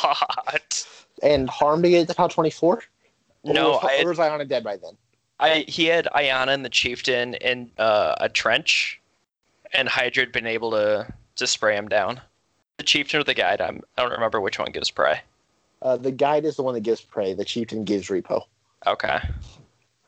[0.00, 0.86] a lot.
[1.22, 2.82] And harm to get to POW 24?
[3.44, 4.96] No, or was, I or was Iona dead by then?
[5.40, 9.00] I he had Iana and the Chieftain in uh, a trench,
[9.72, 12.20] and Hydra had been able to to spray him down.
[12.78, 15.20] The Chieftain or the Guide, I'm, I don't remember which one gives spray.
[15.82, 17.34] Uh, the guide is the one that gives prey.
[17.34, 18.42] The chieftain gives repo.
[18.86, 19.18] Okay.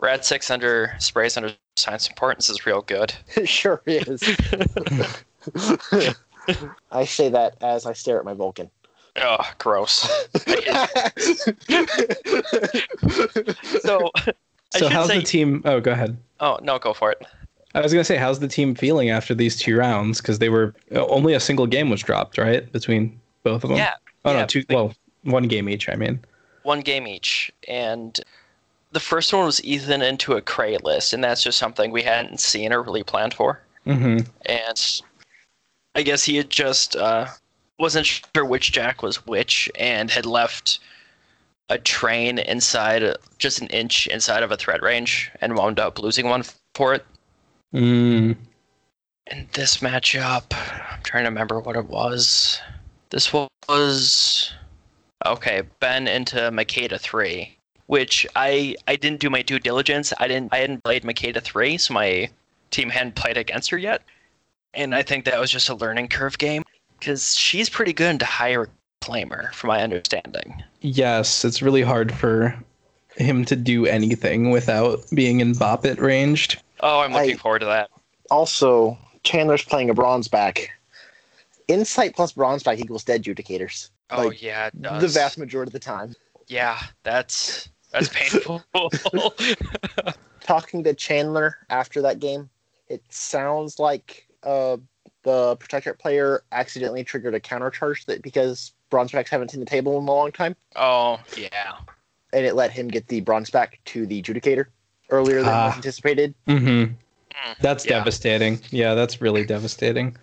[0.01, 3.15] Rad six under sprays under Signs and Portents is real good.
[3.37, 4.23] It sure is.
[6.93, 8.71] I say that as I stare at my Vulcan.
[9.17, 10.09] Oh, gross.
[13.81, 14.11] So
[14.77, 15.63] So how's say, the team?
[15.65, 16.17] Oh, go ahead.
[16.39, 17.23] Oh no, go for it.
[17.75, 20.21] I was gonna say, how's the team feeling after these two rounds?
[20.21, 23.79] Because they were only a single game was dropped, right, between both of them.
[23.79, 23.95] Yeah.
[24.25, 24.61] Oh yeah, no, two.
[24.61, 25.89] like- Well, one game each.
[25.89, 26.21] I mean.
[26.63, 28.19] one game each, and
[28.93, 32.41] the first one was Ethan into a Cray list, and that's just something we hadn't
[32.41, 33.61] seen or really planned for.
[33.85, 35.03] hmm and
[35.95, 37.27] I guess he had just uh,
[37.79, 40.79] wasn't sure which Jack was which, and had left
[41.69, 46.29] a train inside, just an inch inside of a threat range, and wound up losing
[46.29, 47.05] one for it.
[47.75, 48.37] Mm.
[49.27, 52.61] In this matchup, I'm trying to remember what it was.
[53.11, 54.53] This was
[55.25, 55.63] okay.
[55.79, 60.13] Ben into Makeda three, which I I didn't do my due diligence.
[60.19, 62.29] I didn't I hadn't played Makeda three, so my
[62.71, 64.03] team hadn't played against her yet,
[64.75, 66.65] and I think that was just a learning curve game
[66.99, 68.57] because she's pretty good into High
[69.03, 70.63] Reclaimer, from my understanding.
[70.81, 72.55] Yes, it's really hard for
[73.17, 76.61] him to do anything without being in bop it ranged.
[76.81, 77.91] Oh, I'm looking I- forward to that.
[78.31, 80.71] Also, Chandler's playing a bronze back.
[81.69, 83.91] Insight plus bronze back equals dead judicators.
[84.11, 85.03] Oh like, yeah, it does.
[85.03, 86.15] The vast majority of the time.
[86.49, 88.63] yeah, that's that's painful.
[90.41, 92.49] Talking to Chandler after that game,
[92.89, 94.77] it sounds like uh,
[95.23, 99.67] the protectorate player accidentally triggered a counter charge that because bronze backs haven't seen the
[99.67, 100.57] table in a long time.
[100.77, 101.77] oh yeah.
[102.33, 104.67] and it let him get the bronze back to the Judicator
[105.11, 106.35] earlier than was anticipated.
[106.47, 106.93] Mm-hmm.
[107.61, 107.99] That's Yeah.
[107.99, 108.61] devastating.
[108.71, 110.17] Yeah, that's really devastating.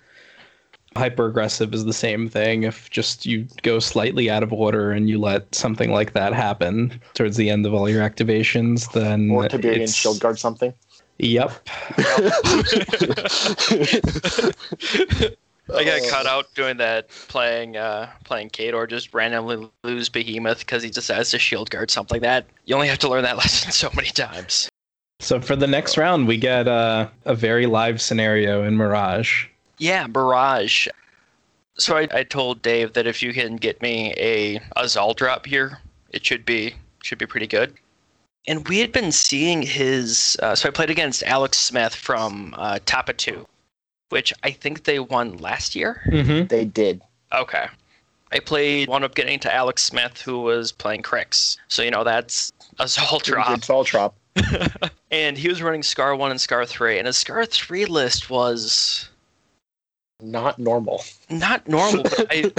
[0.95, 2.63] Hyper aggressive is the same thing.
[2.63, 6.99] If just you go slightly out of order and you let something like that happen
[7.13, 10.73] towards the end of all your activations, then Or Tiberion it's- shield guard something.
[11.19, 11.51] Yep.
[15.75, 20.09] I got Uh, caught out doing that playing uh, playing Kate or just randomly lose
[20.09, 22.45] Behemoth because he decides to shield guard something like that.
[22.65, 24.69] You only have to learn that lesson so many times.
[25.19, 29.47] So for the next round, we get uh, a very live scenario in Mirage.
[29.79, 30.87] Yeah, Mirage.
[31.77, 35.45] So I, I told Dave that if you can get me a, a Zaal drop
[35.45, 35.79] here,
[36.11, 37.73] it should be should be pretty good.
[38.47, 40.37] And we had been seeing his.
[40.41, 43.45] Uh, so I played against Alex Smith from uh, Tapa 2,
[44.09, 46.01] which I think they won last year.
[46.07, 46.47] Mm-hmm.
[46.47, 47.01] They did.
[47.33, 47.67] Okay.
[48.31, 51.57] I played, wound up getting to Alex Smith, who was playing Cryx.
[51.67, 53.57] So, you know, that's a Zaal drop.
[53.57, 54.15] It's all drop.
[55.11, 56.99] and he was running Skarre 1 and Skarre 3.
[56.99, 59.09] And his Skarre 3 list was
[60.21, 61.03] Not normal.
[61.29, 62.51] not normal, but I,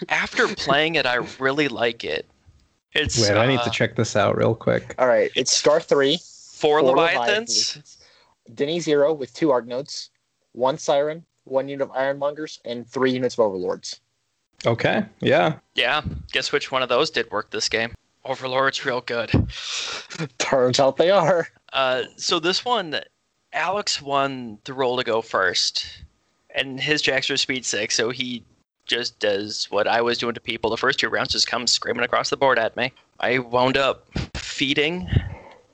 [0.08, 2.26] after playing it, I really like it.
[2.96, 4.94] It's Wait, I need uh, to check this out real quick.
[4.98, 6.18] All right, it's Skarre three,
[6.54, 7.98] four, four Leviathans.
[8.54, 10.10] Denny zero with two Arc Nodes,
[10.52, 14.00] one Siren, one unit of Ironmongers, and three units of Overlords.
[14.64, 15.04] Okay.
[15.20, 15.56] Yeah.
[15.74, 17.92] Yeah, guess which one of those did work this game?
[18.24, 19.30] Overlord's real good.
[20.38, 21.48] Turns out they are.
[21.72, 22.98] Uh, so this one,
[23.52, 26.02] Alex won the roll to go first,
[26.54, 28.42] and his jacks are speed six, so he
[28.86, 32.04] just does what I was doing to people the first two rounds, just comes screaming
[32.04, 32.92] across the board at me.
[33.20, 35.08] I wound up feeding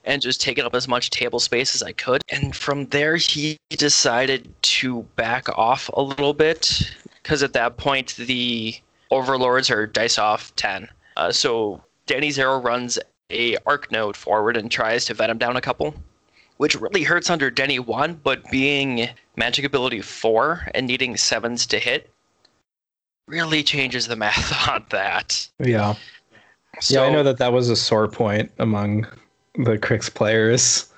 [0.04, 3.56] and just taking up as much table space as I could, and from there he
[3.70, 8.74] decided to back off a little bit because at that point the
[9.10, 10.88] overlords are dice off ten.
[11.16, 12.98] Uh, so Danny Zero runs
[13.30, 15.94] a arc node forward and tries to vet him down a couple,
[16.56, 21.78] which really hurts under Denny 1, but being magic ability 4 and needing 7s to
[21.78, 22.10] hit
[23.26, 25.48] really changes the math on that.
[25.58, 25.94] Yeah.
[26.80, 29.06] So, yeah, I know that that was a sore point among
[29.56, 30.90] the Cryx players.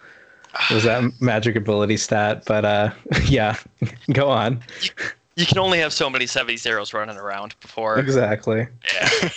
[0.71, 2.45] Was that magic ability stat?
[2.47, 2.91] But uh,
[3.25, 3.57] yeah,
[4.13, 4.61] go on.
[5.37, 7.99] you can only have so many 70 zeros running around before.
[7.99, 8.69] Exactly.
[8.95, 9.29] Yeah.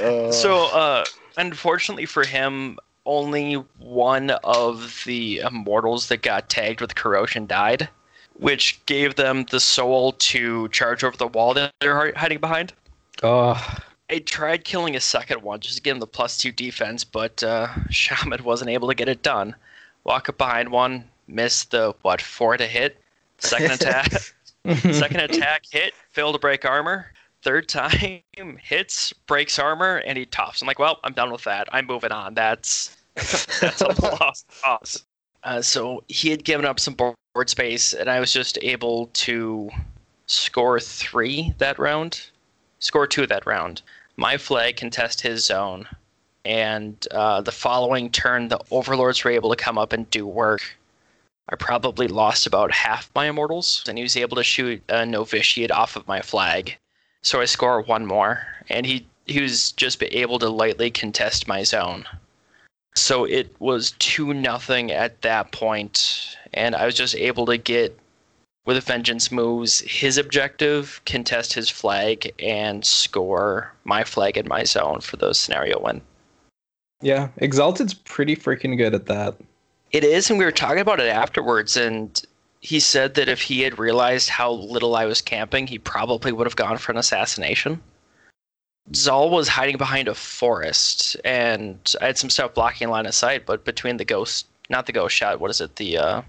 [0.00, 1.04] Uh, So, uh,
[1.36, 7.88] unfortunately for him, only one of the immortals that got tagged with corrosion died,
[8.34, 12.72] which gave them the soul to charge over the wall that they're hiding behind.
[13.22, 13.78] Oh,
[14.10, 17.42] I tried killing a second one just to give him the plus two defense, but
[17.42, 19.54] uh, Shaman wasn't able to get it done.
[20.04, 23.00] Walk up behind one, missed the what four to hit.
[23.38, 24.12] Second attack,
[24.92, 27.06] second attack hit, failed to break armor.
[27.42, 28.20] Third time
[28.62, 30.62] hits, breaks armor, and he tops.
[30.62, 31.68] I'm like, well, I'm done with that.
[31.72, 32.34] I'm moving on.
[32.34, 35.04] That's that's a lost cause.
[35.42, 36.94] Uh, so he had given up some
[37.34, 39.68] board space, and I was just able to
[40.26, 42.30] score three that round,
[42.78, 43.82] score two that round.
[44.16, 45.88] My flag contest his zone,
[46.44, 50.76] and uh, the following turn, the overlords were able to come up and do work.
[51.48, 55.72] I probably lost about half my immortals, and he was able to shoot a novitiate
[55.72, 56.78] off of my flag.
[57.22, 61.64] So I score one more, and he he was just able to lightly contest my
[61.64, 62.04] zone.
[62.96, 67.98] So it was two nothing at that point, and I was just able to get
[68.66, 74.64] with a vengeance moves his objective, contest his flag, and score my flag in my
[74.64, 76.00] zone for the scenario win.
[77.02, 77.28] yeah.
[77.38, 79.36] Exalted's pretty freaking good at that.
[79.92, 82.20] It is, and we were talking about it afterwards, and
[82.60, 86.46] he said that if he had realized how little I was camping, he probably would
[86.46, 87.82] have gone for an assassination.
[88.92, 93.46] Zaal was hiding behind a forest, and I had some stuff blocking line of sight,
[93.46, 95.76] but between the ghost, not the ghost shot, what is it?
[95.76, 96.22] The uh,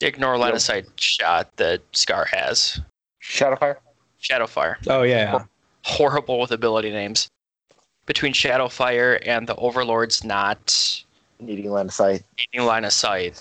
[0.00, 0.54] ignore line Yep.
[0.56, 2.80] of sight shot that Skarre has.
[3.22, 3.76] Shadowfire.
[4.22, 4.76] Shadowfire.
[4.86, 5.44] Oh yeah.
[5.84, 7.28] Horrible with ability names.
[8.06, 11.02] Between Shadowfire and the Overlords not
[11.40, 12.22] Needing line of sight.
[12.52, 13.40] needing line of sight.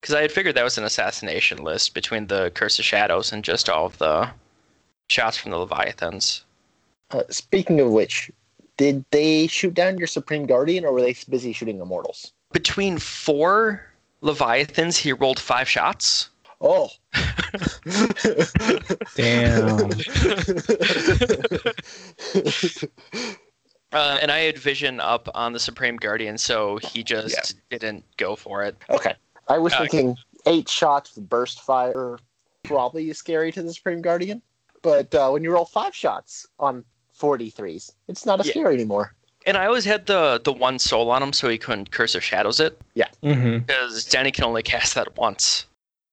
[0.00, 3.44] Because I had figured that was an assassination list between the Curse of Shadows and
[3.44, 4.30] just all of the
[5.08, 6.44] shots from the Leviathans.
[7.14, 8.28] Uh, speaking of which,
[8.76, 12.32] did they shoot down your Supreme Guardian, or were they busy shooting immortals?
[12.52, 13.86] Between four
[14.20, 16.30] Leviathans, he rolled five shots.
[16.60, 16.88] Oh.
[19.14, 19.90] Damn.
[23.92, 28.34] Uh, and I had vision up on the Supreme Guardian, so he just didn't go
[28.34, 28.76] for it.
[28.90, 29.14] okay.
[29.46, 32.18] I was Uh, thinking eight shots with burst fire
[32.64, 34.42] probably is scary to the Supreme Guardian,
[34.82, 36.84] but uh, when you roll five shots on
[37.18, 37.92] 43s.
[38.08, 38.52] It's not as Yeah.
[38.52, 39.14] scary anymore.
[39.46, 42.20] And I always had the the one soul on him so he couldn't curse or
[42.20, 42.80] shadows it
[43.22, 43.58] Mm-hmm.
[43.58, 45.66] because Danny can only cast that once.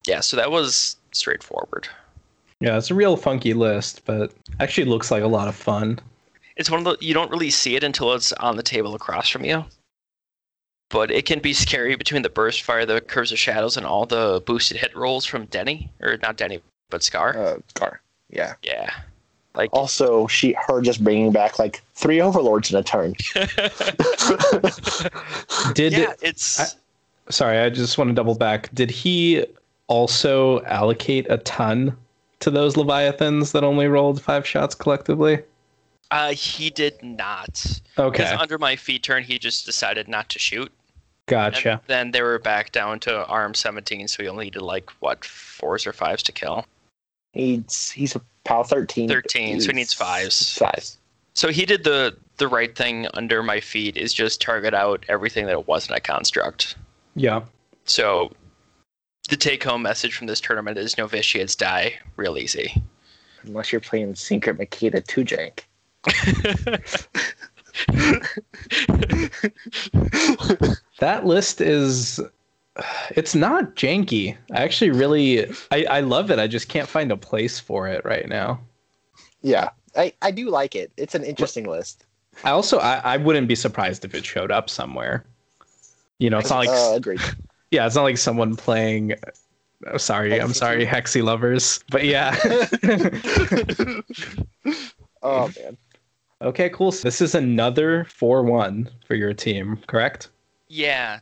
[0.07, 1.87] Yeah, so that was straightforward.
[2.59, 5.99] Yeah, it's a real funky list, but actually looks like a lot of fun.
[6.57, 9.29] It's one of the you don't really see it until it's on the table across
[9.29, 9.65] from you.
[10.89, 14.05] But it can be scary between the burst fire, the curves of shadows, and all
[14.05, 17.35] the boosted hit rolls from Denny or not Denny, but Skarre.
[17.35, 17.99] Uh, Skarre.
[18.29, 18.53] Yeah.
[18.61, 18.91] yeah,
[19.55, 23.15] like Also, she her just bringing back like three overlords in a turn.
[25.73, 28.73] Did yeah, it's I- sorry, I just want to double back.
[28.73, 29.45] Did he
[29.87, 31.95] also allocate a ton
[32.39, 35.39] to those leviathans that only rolled five shots collectively?
[36.11, 37.81] uh, he did not.
[37.97, 40.69] Okay, Because under my feet turn, he just decided not to shoot.
[41.27, 41.81] And gotcha.
[41.87, 45.87] then they were back down to arm 17, so he only needed like what fours
[45.87, 46.65] or fives to kill.
[47.31, 49.07] He's he's a PAL 13.
[49.07, 50.57] 13, so he needs fives.
[50.57, 50.97] Fives.
[51.33, 55.45] So he did the the right thing under my feet is just target out everything
[55.45, 56.75] that wasn't a construct.
[57.15, 57.43] Yeah,
[57.85, 58.31] So
[59.29, 62.81] the take home message from this tournament is novitiates die real easy.
[63.43, 65.61] Unless you're playing Secret Makeda 2 jank.
[70.99, 72.19] that list is.
[73.11, 74.37] It's not janky.
[74.51, 76.39] I actually really, I, I love it.
[76.39, 78.61] I just can't find a place for it right now.
[79.41, 79.69] Yeah.
[79.95, 80.91] I, I do like it.
[80.95, 82.05] It's an interesting list.
[82.45, 85.25] I also, I, I wouldn't be surprised if it showed up somewhere.
[86.19, 87.19] You know, it's not like uh, agreed.
[87.71, 89.15] Yeah, it's not like someone playing.
[89.87, 91.83] oh, sorry, I'm sorry, Hexy lovers.
[91.89, 92.35] But yeah.
[95.23, 95.77] Oh man.
[96.41, 96.91] okay, cool.
[96.91, 100.29] So this is another 4 1 for your team, correct?
[100.67, 101.19] Yeah.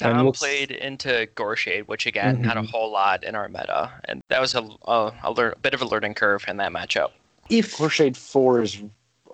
[0.00, 2.70] And Tom we'll- played into Gorshade, which again had a Mhm.
[2.70, 5.82] whole lot in our meta, and that was a a, a, lear- a bit of
[5.82, 7.12] a learning curve in that matchup.
[7.48, 7.76] If.
[7.76, 8.82] Crochet 4 is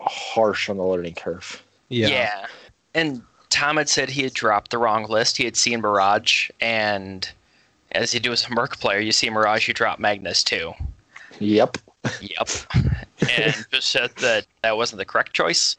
[0.00, 1.62] harsh on the learning curve.
[1.88, 2.46] yeah, Yeah.
[2.94, 5.36] And Tom had said he had dropped the wrong list.
[5.36, 7.28] He had seen Mirage, and
[7.92, 10.74] as you do as a Merc player, you see Mirage, you drop Magnus too.
[11.38, 11.78] Yep.
[12.20, 12.48] Yep.
[13.30, 15.76] and just said that that wasn't the correct choice.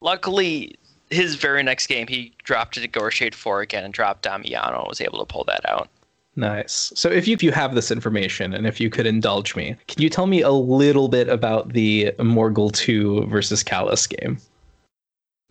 [0.00, 0.76] Luckily,
[1.10, 4.88] his very next game, he dropped it to Gorshade 4 again and dropped Damiano and
[4.88, 5.88] was able to pull that out.
[6.36, 6.92] Nice.
[6.94, 10.00] So if you, if you have this information and if you could indulge me, can
[10.00, 14.38] you tell me a little bit about the Morghoul 2 versus Kallus game?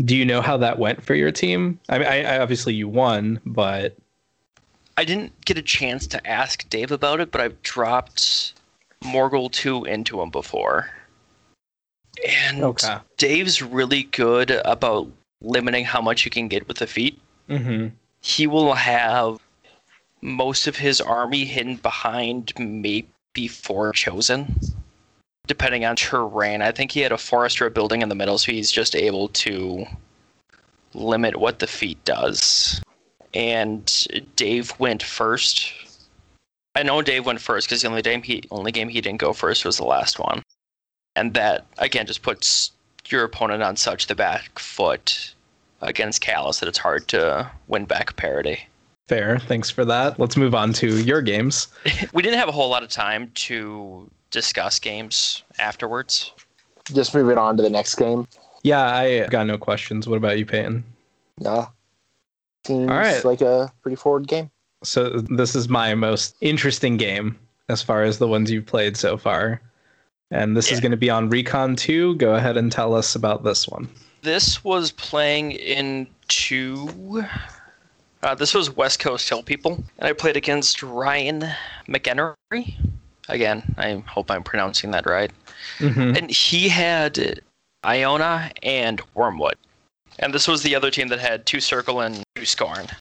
[0.06, 1.80] Do you know how that went for your team?
[1.90, 3.98] I mean, I, I obviously you won, but
[4.96, 8.54] I didn't get a chance to ask Dave about it, but I've dropped
[9.04, 10.90] Morghoul 2 into him before.
[12.28, 12.98] And okay.
[13.18, 15.10] Dave's really good about
[15.42, 17.20] limiting how much you can get with the feet.
[17.50, 17.88] Mm-hmm.
[18.22, 19.40] He will have
[20.22, 24.60] most of his army hidden behind maybe four chosen,
[25.46, 26.62] depending on terrain.
[26.62, 28.96] I think he had a forest or a building in the middle, so he's just
[28.96, 29.86] able to
[30.94, 32.82] limit what the feet does.
[33.34, 35.72] And Dave went first.
[36.76, 39.34] I know Dave went first because the only game he only game he didn't go
[39.34, 40.42] first was the last one,
[41.16, 42.72] and that again just puts
[43.12, 45.34] your opponent on such the back foot
[45.82, 48.60] against Kallus that it's hard to win back parity.
[49.08, 49.40] Fair.
[49.40, 50.20] Thanks for that.
[50.20, 51.68] Let's move on to your games.
[52.14, 56.34] We didn't have a whole lot of time to discuss games afterwards.
[56.94, 58.28] Just moving on to the next game.
[58.64, 60.08] Yeah, I got no questions.
[60.08, 60.84] What about you, Peyton?
[61.40, 61.70] No.
[62.66, 63.24] Seems All right.
[63.24, 64.50] like a pretty forward game.
[64.84, 67.38] So this is my most interesting game
[67.70, 69.62] as far as the ones you've played so far.
[70.32, 72.16] And this is going to be on Recon 2.
[72.16, 73.88] Go ahead and tell us about this one.
[74.24, 77.24] This was playing into.
[78.24, 81.46] Uh, this was West Coast Hill People, and I played against Ryan
[81.88, 82.76] McHenry.
[83.30, 85.32] Again, I hope I'm pronouncing that right.
[85.80, 86.18] Mhm.
[86.18, 87.42] And he had
[87.86, 89.56] Iona and Wormwood.
[90.20, 92.92] And this was the other team that had two Circle and two Skorne.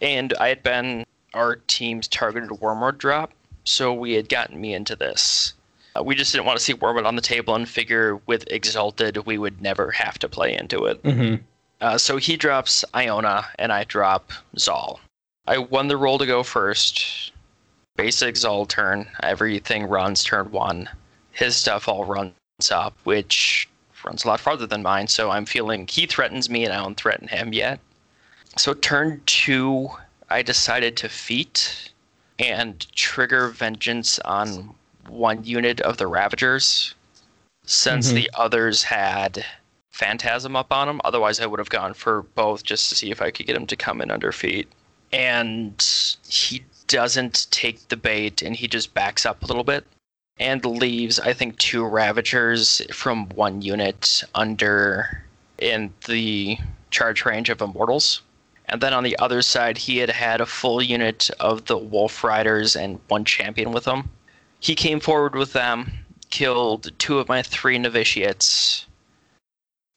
[0.00, 3.32] And I had been our team's targeted Wormwood drop,
[3.64, 5.54] so we had gotten me into this.
[5.96, 9.18] Uh, we just didn't want to see Wormwood on the table and figure with Exalted
[9.26, 11.02] we would never have to play into it.
[11.02, 11.42] Mhm.
[11.80, 15.00] Uh, so he drops Iona, and I drop Zaal.
[15.46, 17.32] I won the roll to go first.
[17.96, 19.08] Basic Zaal turn.
[19.22, 20.88] Everything runs turn one.
[21.32, 22.34] His stuff all runs
[22.70, 23.68] up, which
[24.04, 25.08] runs a lot farther than mine.
[25.08, 27.80] So I'm feeling he threatens me, and I don't threaten him yet.
[28.56, 29.90] So turn two,
[30.30, 31.90] I decided to feat
[32.38, 34.74] and trigger vengeance on
[35.08, 36.94] one unit of the Ravagers,
[37.64, 38.14] since Mhm.
[38.14, 39.44] the others had
[39.90, 41.00] Phantasm up on them.
[41.04, 43.66] Otherwise, I would have gone for both just to see if I could get him
[43.66, 44.68] to come in under feet.
[45.12, 45.74] And
[46.26, 49.86] he doesn't take the bait and he just backs up a little bit.
[50.38, 55.22] and leaves I think two Ravagers from one unit under
[55.58, 56.56] in the
[56.90, 58.22] charge range of Immortals.
[58.66, 62.24] And then on the other side, he had had a full unit of the Wolf
[62.24, 64.10] Riders and one champion with him.
[64.62, 65.90] He came forward with them,
[66.30, 68.86] killed two of my three novitiates,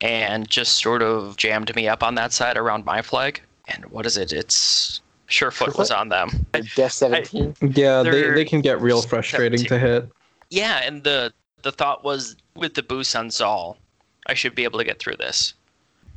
[0.02, 3.44] and just sort of jammed me up on that side around my flag.
[3.68, 4.34] And what is it?
[4.34, 6.48] It's Surefoot was on them.
[6.76, 7.56] Death 17.
[7.62, 10.10] Yeah, they, They're can get real frustrating to hit.
[10.50, 13.78] Yeah, and the the thought was with the boost on Zaal,
[14.26, 15.54] I should be able to get through this.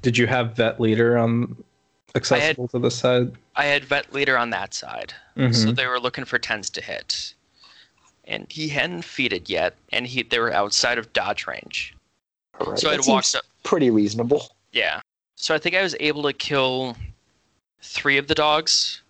[0.01, 1.55] Did you have vet leader on
[2.15, 3.33] accessible to the side?
[3.57, 5.55] I had vet leader on that side, Mhm.
[5.55, 7.35] so they were looking for tens to hit,
[8.29, 11.95] and he hadn't feeded yet, and he they were outside of dodge range.
[12.61, 13.45] Alright, So I'd walked up.
[13.65, 14.49] Pretty reasonable.
[14.73, 15.01] Yeah.
[15.37, 16.97] So I think I was able to kill
[17.81, 19.03] three of the dogs,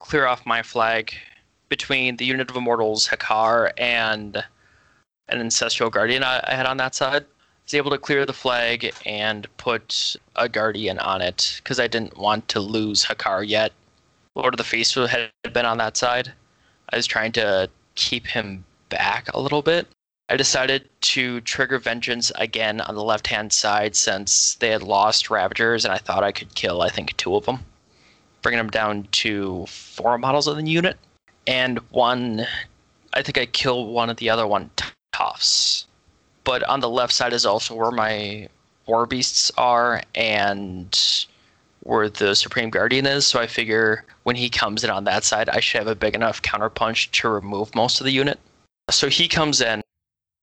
[0.00, 1.14] clear off my flag
[1.68, 4.36] between the unit of immortals, Hakaar, and
[5.28, 7.22] an ancestral guardian I, I had on that side.
[7.22, 7.26] I
[7.64, 12.16] was able to clear the flag and put a guardian on it because I didn't
[12.16, 13.72] want to lose Hakaar yet.
[14.34, 16.32] Lord of the Feast had been on that side.
[16.90, 19.88] I was trying to keep him back a little bit.
[20.28, 25.30] I decided to trigger Vengeance again on the left hand side since they had lost
[25.30, 27.60] Ravagers, and I thought I could kill, I think, two of them,
[28.42, 30.96] bringing them down to four models of the unit.
[31.46, 32.46] And one,
[33.12, 34.70] I think I killed one of the other one,
[35.12, 35.86] Tufts.
[36.42, 38.48] But on the left side is also where my
[38.86, 41.26] War Beasts are and
[41.86, 45.48] where the Supreme Guardian is, so I figure when he comes in on that side,
[45.48, 48.38] I should have a big enough counterpunch to remove most of the unit.
[48.90, 49.82] So he comes in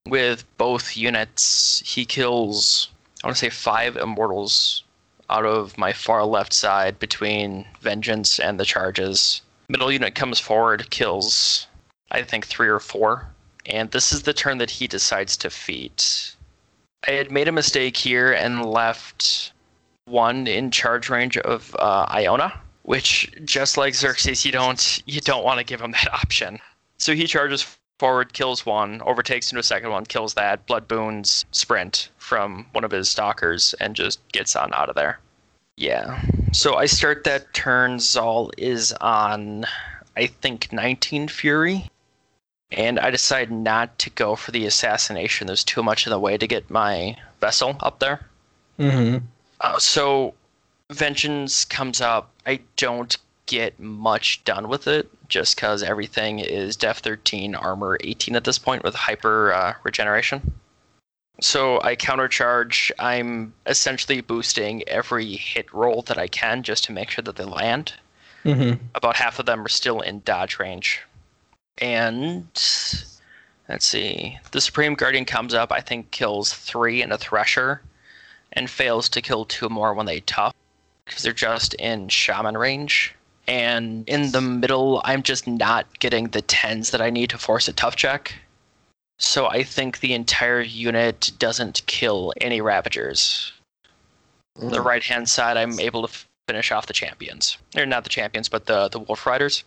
[0.08, 1.82] with both units.
[1.86, 2.90] He kills,
[3.24, 4.84] I want to say, five immortals
[5.30, 9.42] out of my far left side between Vengeance and the charges.
[9.70, 11.68] Middle unit comes forward, kills,
[12.12, 13.28] I think, three or four.
[13.66, 16.04] And this is the turn that he decides to feed.
[17.08, 19.53] I had made a mistake here and left
[20.06, 25.44] one in charge range of uh, Iona, which just like Xerxis, you don't you don't
[25.44, 26.60] want to give him that option.
[26.98, 31.46] So he charges forward, kills one, overtakes into a second one, kills that, blood boons
[31.52, 35.20] sprint from one of his stalkers, and just gets on out of there.
[35.78, 36.22] Yeah.
[36.52, 38.00] So I start that turn.
[38.00, 39.66] Zal is on,
[40.16, 41.90] I think, 19 Fury.
[42.72, 45.48] And I decide not to go for the assassination.
[45.48, 48.26] There's too much in the way to get my vessel up there.
[48.80, 49.26] Mm-hmm.
[49.64, 50.34] Uh, so
[50.92, 52.30] Vengeance comes up.
[52.46, 58.36] I don't get much done with it just because everything is Def 13, Armor 18
[58.36, 60.54] at this point with hyper uh, regeneration.
[61.42, 62.92] So I countercharge.
[63.00, 67.44] I'm essentially boosting every hit roll that I can just to make sure that they
[67.44, 67.94] land.
[68.46, 68.86] Mm-hmm.
[68.94, 71.02] About half of them are still in dodge range.
[71.80, 74.38] And let's see.
[74.52, 77.82] The Supreme Guardian comes up, I think kills three and a Thresher,
[78.54, 80.54] and fails to kill two more when they tough
[81.06, 83.14] because they're just in shaman range.
[83.48, 87.68] And in the middle, I'm just not getting the tens that I need to force
[87.68, 88.36] a tough check.
[89.20, 93.52] So I think the entire unit doesn't kill any Ravagers.
[94.62, 94.86] On the Mm.
[94.86, 97.58] right hand side, I'm able to finish off the champions.
[97.76, 99.64] Or not the champions, but the, the Wolf Riders.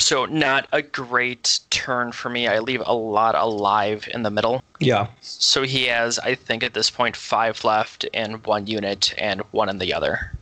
[0.00, 2.48] So not a great turn for me.
[2.48, 4.62] I leave a lot alive in the middle.
[4.78, 5.08] Yeah.
[5.20, 9.68] So he has, I think, at this point, five left in one unit and one
[9.68, 10.32] in the other.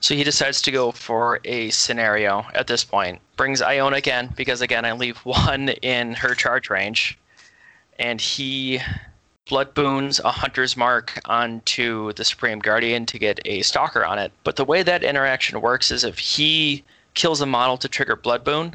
[0.00, 3.20] So he decides to go for a scenario at this point.
[3.36, 7.18] Brings Iona again, because again, I leave one in her charge range.
[7.98, 8.80] And he
[9.48, 14.30] blood boons a hunter's mark onto the Supreme Guardian to get a stalker on it.
[14.44, 18.44] But the way that interaction works is if he kills a model to trigger blood
[18.44, 18.74] boon,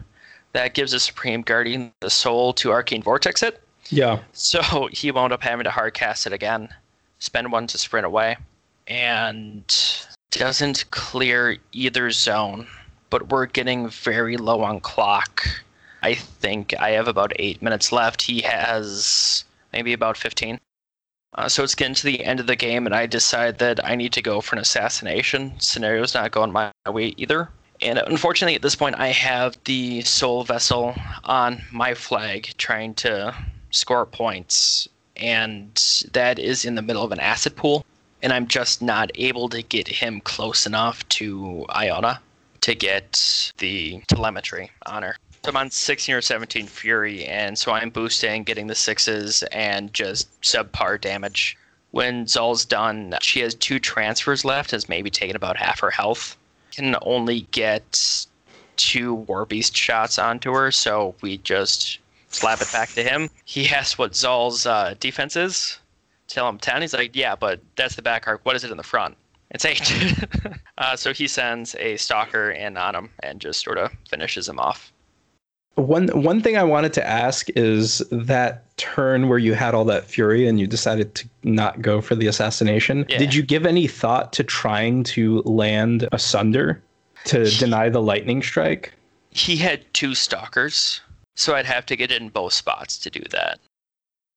[0.54, 3.62] that gives the Supreme Guardian the soul to arcane vortex it.
[3.90, 4.20] Yeah.
[4.34, 6.70] So he wound up having to hard cast it again,
[7.20, 8.38] spend one to sprint away,
[8.88, 9.64] and
[10.32, 12.68] doesn't clear either zone.
[13.10, 15.46] But we're getting very low on clock.
[16.02, 18.22] I think I have about eight minutes left.
[18.22, 19.44] He has
[19.74, 20.60] maybe about 15.
[21.34, 23.96] Uh, so it's getting to the end of the game, and I decide that I
[23.96, 25.54] need to go for an assassination.
[25.60, 27.50] Scenario's not going my way either.
[27.82, 33.36] And unfortunately, at this point, I have the Soul Vessel on my flag trying to
[33.72, 35.74] score points, and
[36.12, 37.84] that is in the middle of an acid pool,
[38.22, 42.22] and I'm just not able to get him close enough to Iona
[42.62, 45.18] to get the telemetry on her.
[45.44, 49.92] So I'm on 16 or 17 Fury, and so I'm boosting, getting the sixes, and
[49.92, 51.58] just subpar damage.
[51.90, 56.38] When Zaal's done, she has two transfers left, has maybe taken about half her health.
[56.72, 58.26] Can only get
[58.78, 62.00] two War Beast shots onto her, so we just
[62.30, 63.30] slap it back to him.
[63.46, 65.80] He asks what Zaal's uh, defense is.
[66.28, 66.82] Tell him 10.
[66.82, 68.46] He's like, yeah, but that's the back arc.
[68.46, 69.18] What is it in the front?
[69.52, 70.26] It's 8.
[70.78, 74.60] uh, so he sends a stalker in on him and just sort of finishes him
[74.60, 74.91] off.
[75.76, 80.06] One one thing I wanted to ask is that turn where you had all that
[80.06, 83.06] fury and you decided to not go for the assassination.
[83.08, 83.20] Yeah.
[83.20, 86.82] Did you give any thought to trying to land asunder
[87.26, 88.94] to deny the lightning strike?
[89.30, 91.00] He had two stalkers,
[91.36, 93.60] so I'd have to get in both spots to do that.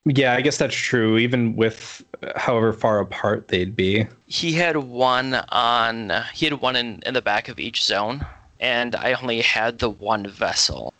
[0.05, 1.19] Yeah, I guess that's true.
[1.19, 4.07] Even with uh, however far apart they'd be.
[4.27, 6.13] He had one on.
[6.33, 8.25] He had one in, in the back of each zone,
[8.61, 10.93] and I only had the one vessel.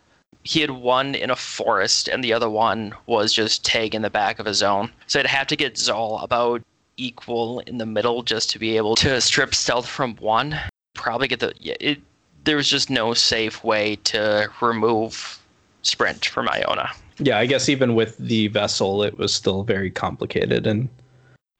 [0.45, 4.09] He had one in a forest, and the other one was just tag in the
[4.11, 4.91] back of a zone.
[5.07, 6.61] So I'd have to get Zaal about
[6.97, 10.57] equal in the middle just to be able to strip stealth from one.
[10.93, 11.53] Probably get the.
[11.59, 11.99] Yeah, it,
[12.43, 15.39] there was just no safe way to remove
[15.81, 16.91] sprint from Iona.
[17.17, 20.89] Yeah, I guess even with the vessel, it was still very complicated and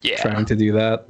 [0.02, 0.22] Yeah.
[0.22, 1.06] trying to do that.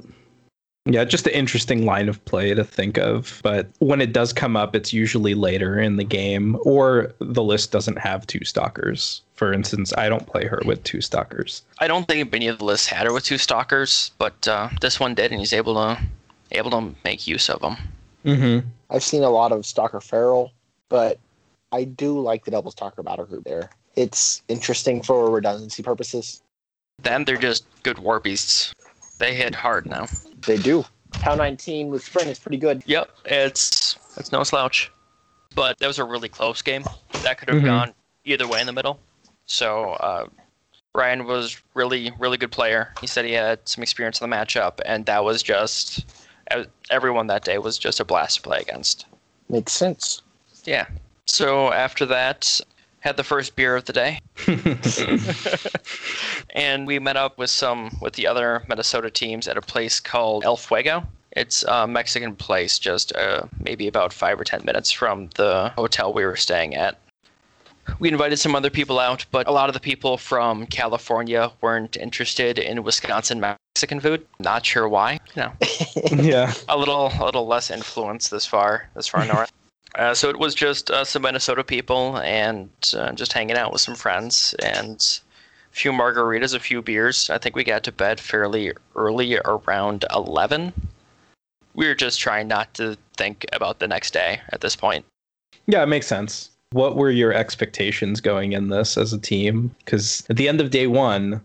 [0.89, 3.39] Yeah, just an interesting line of play to think of.
[3.43, 7.71] But when it does come up, it's usually later in the game, or the list
[7.71, 9.21] doesn't have two stalkers.
[9.35, 11.63] For instance, I don't play her with two stalkers.
[11.79, 14.99] I don't think any of the lists had her with two stalkers, but uh, this
[14.99, 15.99] one did, and he's able to
[16.51, 17.75] able to make use of them.
[18.25, 18.67] Mm-hmm.
[18.89, 20.51] I've seen a lot of Stalker Feral,
[20.89, 21.19] but
[21.71, 23.69] I do like the double Stalker battle group there.
[23.95, 26.41] It's interesting for redundancy purposes.
[27.01, 28.73] Then they're just good war beasts.
[29.19, 30.07] They hit hard now.
[30.45, 30.85] They do.
[31.19, 32.83] Town 19 with Sprint is pretty good.
[32.85, 34.91] Yep, it's it's no slouch.
[35.55, 36.83] But that was a really close game.
[37.23, 37.65] That could have Mhm.
[37.65, 37.93] gone
[38.25, 38.99] either way in the middle.
[39.47, 40.27] So uh,
[40.93, 42.95] Ryan was really really good player.
[43.01, 46.05] He said he had some experience in the matchup, and that was just
[46.89, 49.05] everyone that day was just a blast to play against.
[49.49, 50.21] Makes sense.
[50.63, 50.87] Yeah.
[51.25, 52.61] So after that,
[53.07, 54.19] had the first beer of the day,
[56.53, 60.43] and we met up with some with the other Minnesota teams at a place called
[60.43, 61.07] El Fuego.
[61.31, 66.11] It's a Mexican place, just uh, maybe about five or ten minutes from the hotel
[66.11, 66.99] we were staying at.
[67.99, 71.95] We invited some other people out, but a lot of the people from California weren't
[71.95, 74.27] interested in Wisconsin Mexican food.
[74.39, 75.19] Not sure why.
[75.33, 75.51] You know,
[76.17, 76.53] yeah.
[76.67, 79.53] a little a little less influence this far this far north.
[79.95, 83.81] Uh, so it was just uh, some Minnesota people and uh, just hanging out with
[83.81, 85.21] some friends and
[85.71, 87.29] a few margaritas, a few beers.
[87.29, 90.73] I think we got to bed fairly early, around eleven.
[91.73, 95.05] We were just trying not to think about the next day at this point.
[95.67, 96.49] Yeah, it makes sense.
[96.71, 99.73] What were your expectations going in this as a team?
[99.79, 101.41] Because at the end of day one,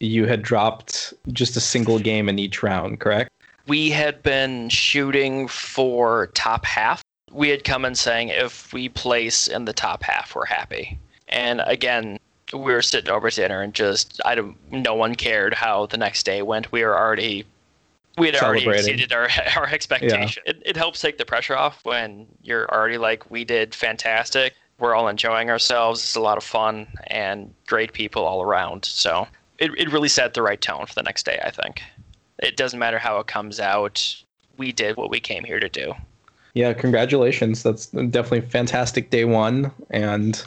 [0.00, 3.30] you had dropped just a single game in each round, correct?
[3.66, 7.02] We had been shooting for top half.
[7.36, 10.98] We had come in saying if we place in the top half, we're happy.
[11.28, 12.18] And again,
[12.52, 14.56] we were sitting over dinner and just I don't.
[14.72, 16.72] No one cared how the next day went.
[16.72, 17.44] We were already.
[18.16, 20.42] We had already exceeded our our expectation.
[20.46, 24.54] It, it helps take the pressure off when you're already like we did fantastic.
[24.78, 26.00] We're all enjoying ourselves.
[26.00, 28.84] It's a lot of fun and great people all around.
[28.84, 29.26] So
[29.58, 31.40] it it really set the right tone for the next day.
[31.44, 31.82] I think
[32.38, 34.22] it doesn't matter how it comes out.
[34.56, 35.94] We did what we came here to do.
[36.56, 37.62] Yeah, congratulations.
[37.62, 40.42] That's definitely fantastic day one and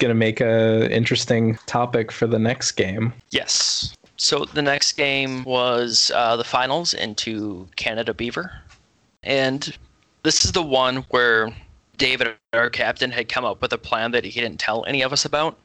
[0.00, 3.12] gonna make a interesting topic for the next game.
[3.30, 3.94] Yes.
[4.16, 8.50] So the next game was uh, the finals into Canada Beaver.
[9.22, 9.72] And
[10.24, 11.54] this is the one where
[11.96, 15.12] David, our captain, had come up with a plan that he didn't tell any of
[15.12, 15.56] us about,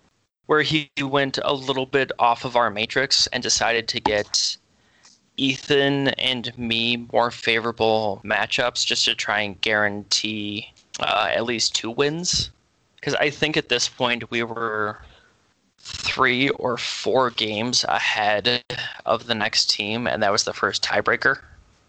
[0.46, 4.58] where he went a little bit off of our matrix and decided to get
[5.38, 11.92] Ethan and me more favorable matchups just to try and guarantee uh, at least two
[11.92, 12.50] wins.
[12.96, 15.00] Because I think at this point we were
[15.80, 18.64] three or four games ahead
[19.06, 21.40] of the next team, and that was the first tiebreaker.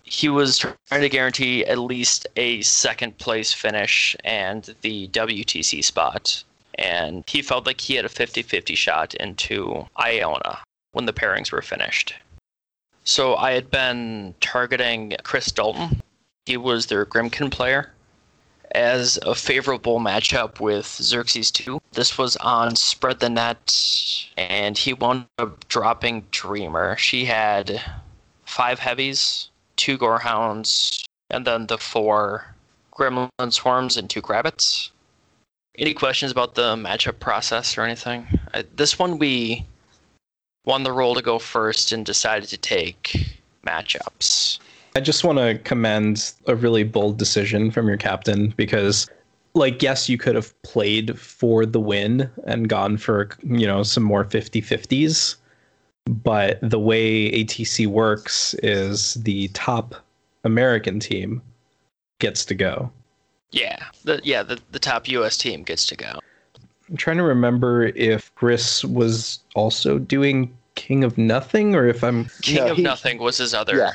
[0.05, 6.43] He was trying to guarantee at least a second place finish and the WTC spot.
[6.77, 10.61] And he felt like he had a 50 50 shot into Iona
[10.93, 12.15] when the pairings were finished.
[13.09, 16.03] So I had been targeting Chris Dalton.
[16.45, 17.91] He was their Grymkin player
[18.73, 21.81] as a favorable matchup with Xerxis 2.
[21.93, 26.99] This was on Spread the Net, and he wound up dropping Dreamer.
[26.99, 27.81] She had
[28.45, 32.55] five heavies, two Gorehounds, and then the four
[32.93, 34.91] Gremlin Swarms and two Crabbits.
[35.79, 38.27] Any questions about the matchup process or anything?
[38.53, 39.65] Uh, this one we
[40.69, 43.27] won the role to go first and decided to take
[43.67, 44.59] matchups.
[44.95, 49.11] I just want to commend a really bold decision from your captain because
[49.55, 54.03] like yes, you could have played for the win and gone for, you know, some
[54.03, 55.37] more 50-50s,
[56.07, 59.95] but the way ATC works is the top
[60.45, 61.41] American team
[62.19, 62.93] gets to go.
[63.53, 65.39] Yeah, the yeah the, the top U.S.
[65.39, 66.19] team gets to go.
[66.91, 72.27] I'm trying to remember if Chris was also doing King of Nothing or if I'm
[72.43, 73.93] King No, of he- Nothing was his other Yeah.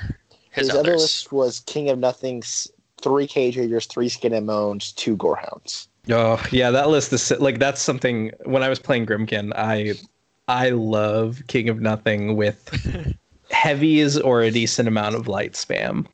[0.51, 2.67] his, His, other list was King of Nothing's
[3.01, 5.87] three Cage Ragers, three Skin and Moans, two Gorehounds.
[6.09, 8.31] Oh yeah, that list is like that's something.
[8.43, 9.93] When I was playing Grymkin, I
[10.49, 13.15] I love King of Nothing with
[13.51, 16.05] heavies or a decent amount of light spam.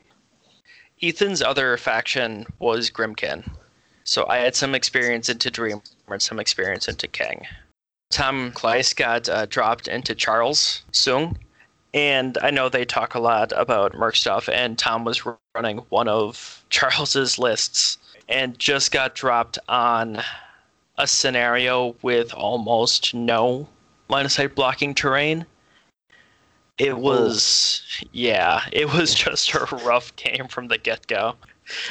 [1.02, 3.50] Ethan's other faction was Grymkin,
[4.04, 7.46] so I had some experience into Dream and some experience into King.
[8.10, 11.38] Tom Kleiss got uh, dropped into Charles Sung,
[11.94, 15.24] and I know they talk a lot about Merc stuff, and Tom was
[15.56, 17.98] running one of Charles's lists
[18.28, 20.22] and just got dropped on
[20.98, 23.68] a scenario with almost no
[24.10, 25.46] line of sight blocking terrain.
[26.80, 31.36] It was, yeah, it was just a rough game from the get go.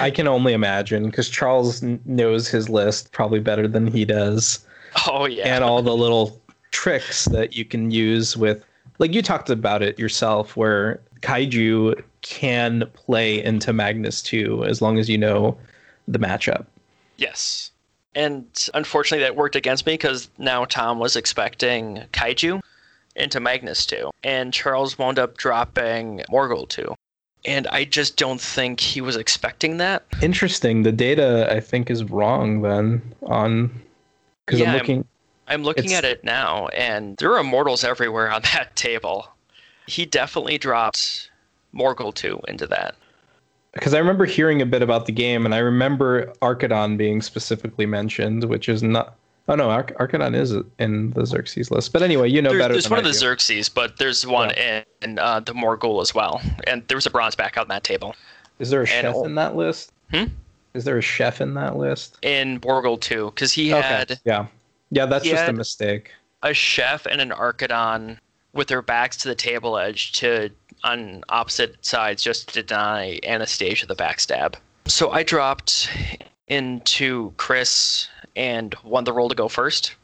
[0.01, 4.67] I can only imagine because Charles n- knows his list probably better than he does,
[5.07, 8.65] Oh yeah, and all the little tricks that you can use with.
[8.99, 14.99] Like you talked about it yourself, where Kaiju can play into Magnus 2 as long
[14.99, 15.57] as you know
[16.09, 16.67] the matchup.
[17.17, 17.71] yes.
[18.15, 22.61] And unfortunately, that worked against me because now Tom was expecting Kaiju
[23.15, 26.95] into Magnus 2, and Charles wound up dropping Morghoul 2.
[27.45, 30.05] And I just don't think he was expecting that.
[30.21, 30.83] Interesting.
[30.83, 33.71] The data I think is wrong then on
[34.49, 35.05] because Yeah, I'm I'm- looking.
[35.51, 39.29] I'm looking at it now, and there are immortals everywhere on that table.
[39.87, 41.31] He definitely dropped
[41.75, 42.95] Morghoul 2 into that.
[43.73, 47.87] because I remember hearing a bit about the game, and I remember Archidon being specifically
[47.87, 49.15] mentioned, which is not.
[49.51, 51.95] Oh no, Arch- Archidon is in the Xerxis list.
[51.95, 52.75] But anyway, you know There- better.
[52.75, 53.25] there's one I of the do.
[53.25, 56.43] Xerxis, but there's one in, in uh, the Morghoul as well.
[56.67, 58.15] And there was a bronze back on that table.
[58.59, 59.93] Is there a and chef in that list?
[60.13, 60.25] Hmm?
[60.79, 62.19] Is there a chef in that list?
[62.23, 64.47] In Morghoul 2, because he had Yeah.
[64.91, 66.13] Yeah, that's just a mistake.
[66.45, 68.17] a chef and an Archidon
[68.53, 70.51] with their backs to the table edge to
[70.85, 74.55] on opposite sides just to deny Anastasia the backstab.
[74.87, 75.91] So I dropped
[76.47, 78.07] into Chris
[78.37, 79.97] and won the roll to go first.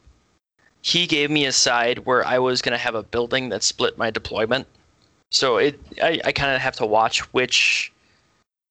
[0.82, 3.96] He gave me a side where I was going to have a building that split
[3.96, 4.66] my deployment.
[5.30, 7.92] So it I, I kind of have to watch which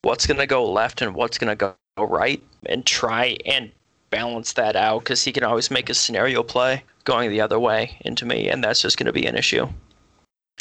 [0.01, 3.72] what's going to go left and what's going to go right and try and
[4.10, 7.98] balance that out because he can always make a scenario play going the other way
[8.02, 9.68] into me, and that's just going to be an issue.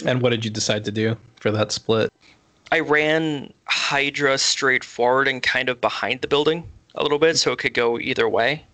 [0.05, 2.13] And what did you decide to do for that split?
[2.73, 7.53] I ran Hydra straight forward and kind of behind the building a little bit so
[7.53, 8.65] it could go either way.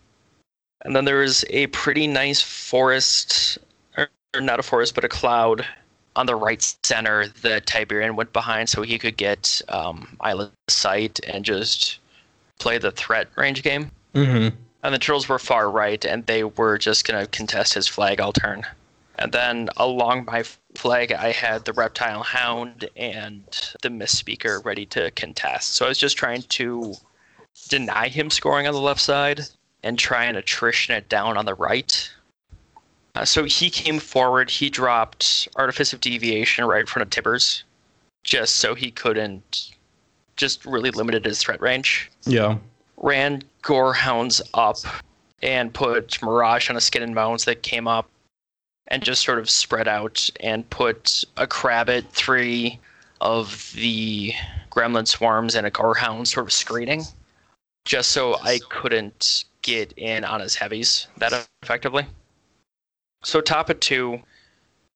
[0.85, 3.59] And then there was a pretty nice forest,
[3.97, 5.67] or, not a forest, but a cloud
[6.15, 11.19] on the right center that Tiberion went behind so he could get um, island sight
[11.27, 11.99] and just
[12.59, 13.91] play the threat range game.
[14.15, 14.57] Mm-hmm.
[14.83, 18.21] And the turtles were far right, and they were just going to contest his flag
[18.21, 18.65] all turn.
[19.19, 20.45] And then along my
[20.77, 23.43] flag, I had the reptile hound and
[23.83, 25.75] the misspeaker ready to contest.
[25.75, 26.95] So I was just trying to
[27.69, 29.41] deny him scoring on the left side
[29.83, 32.11] and try and attrition it down on the right.
[33.17, 34.51] Uh, so he came forward.
[34.51, 37.65] He dropped Artifice of Deviation right in front of Tibbers,
[38.23, 39.73] just so he couldn't,
[40.39, 42.57] just really limited his threat range Yeah.
[42.97, 44.79] ran Gorehounds up
[45.43, 48.09] and put Mirage on a Skin and Moans that came up
[48.87, 52.81] and just sort of spread out and put a Crabbit, three
[53.21, 54.33] of the
[54.71, 57.05] Gremlin Swarms, and a Gorehound sort of screening
[57.85, 62.07] just so I couldn't get in on his heavies that effectively.
[63.25, 64.21] So top of two,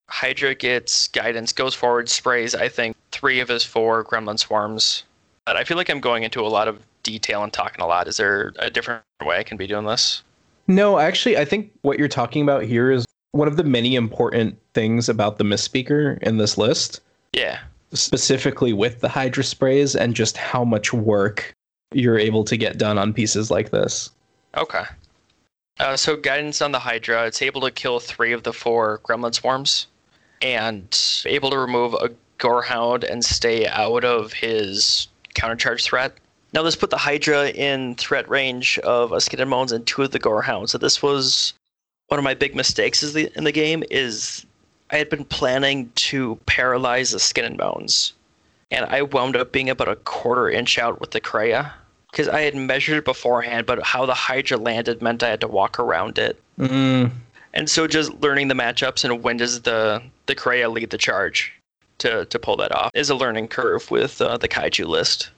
[0.08, 5.04] Hydra gets guidance, goes forward, sprays, I think, three of his four Gremlin Swarms.
[5.44, 8.06] But I feel like I'm going into a lot of detail and talking a lot.
[8.06, 10.22] Is there a different way I can be doing this?
[10.68, 14.56] No, actually, I think what you're talking about here is one of the many important
[14.74, 17.00] things about the misspeaker in this list,
[17.32, 17.58] Yeah.
[17.92, 21.52] specifically with the Hydra sprays and just how much work
[21.92, 24.10] you're able to get done on pieces like this.
[24.56, 24.84] Okay.
[25.80, 29.34] Uh, so guidance on the Hydra, it's able to kill three of the four Gremlin
[29.34, 29.88] Swarms,
[30.40, 36.12] and able to remove a Gorehound and stay out of his countercharge threat.
[36.52, 40.02] Now this put the Hydra in threat range of a Skin and Moans and two
[40.02, 40.70] of the Gorehounds.
[40.70, 41.54] So this was
[42.08, 44.44] one of my big mistakes is the, in the game is
[44.90, 48.12] I had been planning to paralyze the Skin and Moans,
[48.70, 51.72] and I wound up being about a quarter inch out with the Kreia
[52.10, 55.48] because I had measured it beforehand, but how the Hydra landed meant I had to
[55.48, 56.38] walk around it.
[56.58, 57.10] Mm,
[57.54, 61.52] And so just learning the matchups and when does the the Kreia lead the charge
[62.02, 65.30] to to pull that off is a learning curve with uh, the kaiju list.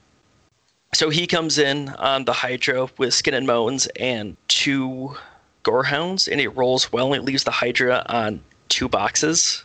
[0.93, 5.15] So he comes in on the Hydra with Skin and Moans and two
[5.63, 9.63] Gorehounds, and it rolls well and it leaves the Hydra on two boxes.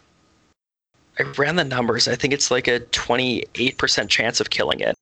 [1.19, 2.09] I ran the numbers.
[2.09, 4.97] I think it's like a 28% chance of killing it.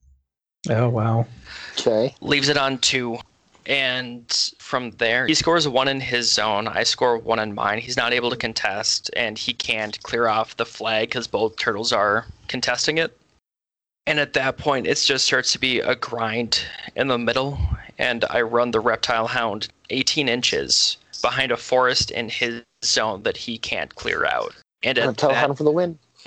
[0.68, 1.26] oh wow.
[1.78, 2.14] Okay.
[2.20, 3.18] Leaves it on two.
[3.68, 6.66] And from there, he scores one in his zone.
[6.66, 7.78] I score one in mine.
[7.78, 11.92] He's not able to contest, and he can't clear off the flag because both turtles
[11.92, 13.14] are contesting it.
[14.06, 16.64] And at that point, it just starts to be a grind
[16.96, 17.58] in the middle.
[17.98, 23.36] And I run the reptile hound 18 inches behind a forest in his zone that
[23.36, 24.54] he can't clear out.
[24.82, 25.98] And tell that, him for the win.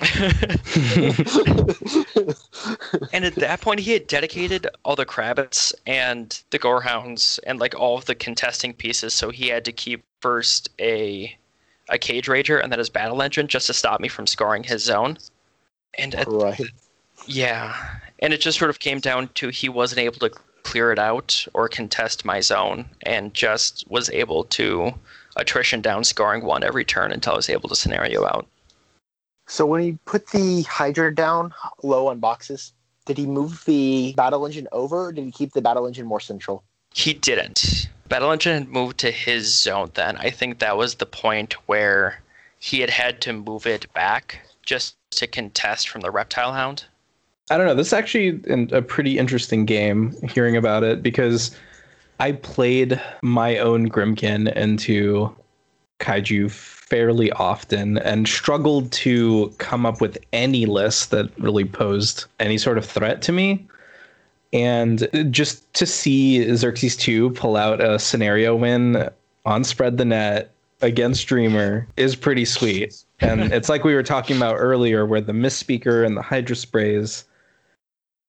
[3.12, 7.74] and at that point, he had dedicated all the Crabbits and the Gorehounds and like
[7.78, 9.12] all of the contesting pieces.
[9.12, 11.36] So he had to keep first a
[11.88, 14.82] a Cage Rager and then his Battle Engine just to stop me from scoring his
[14.82, 15.18] zone.
[15.98, 16.60] And at, right.
[17.26, 20.30] yeah, and it just sort of came down to he wasn't able to
[20.62, 24.94] clear it out or contest my zone, and just was able to
[25.36, 28.46] attrition down, scoring one every turn until I was able to scenario out.
[29.46, 32.72] So when he put the Hydra down low on boxes,
[33.04, 36.20] did he move the battle engine over or did he keep the battle engine more
[36.20, 36.62] central?
[36.94, 37.88] He didn't.
[38.08, 40.18] Battle Engine had moved to his zone then.
[40.18, 42.20] I think that was the point where
[42.58, 46.84] he had had to move it back just to contest from the Reptile Hound.
[47.50, 47.74] I don't know.
[47.74, 51.56] This is actually an, a pretty interesting game hearing about it because
[52.20, 55.34] I played my own Grymkin into
[55.98, 56.50] kaiju
[56.92, 62.76] fairly often and struggled to come up with any list that really posed any sort
[62.76, 63.66] of threat to me.
[64.52, 69.08] And just to see Xerxis 2 pull out a scenario win
[69.46, 70.50] on Spread the Net
[70.82, 73.02] against Dreamer is pretty sweet.
[73.20, 77.24] And it's like we were talking about earlier, where the Misspeaker and the Hydra sprays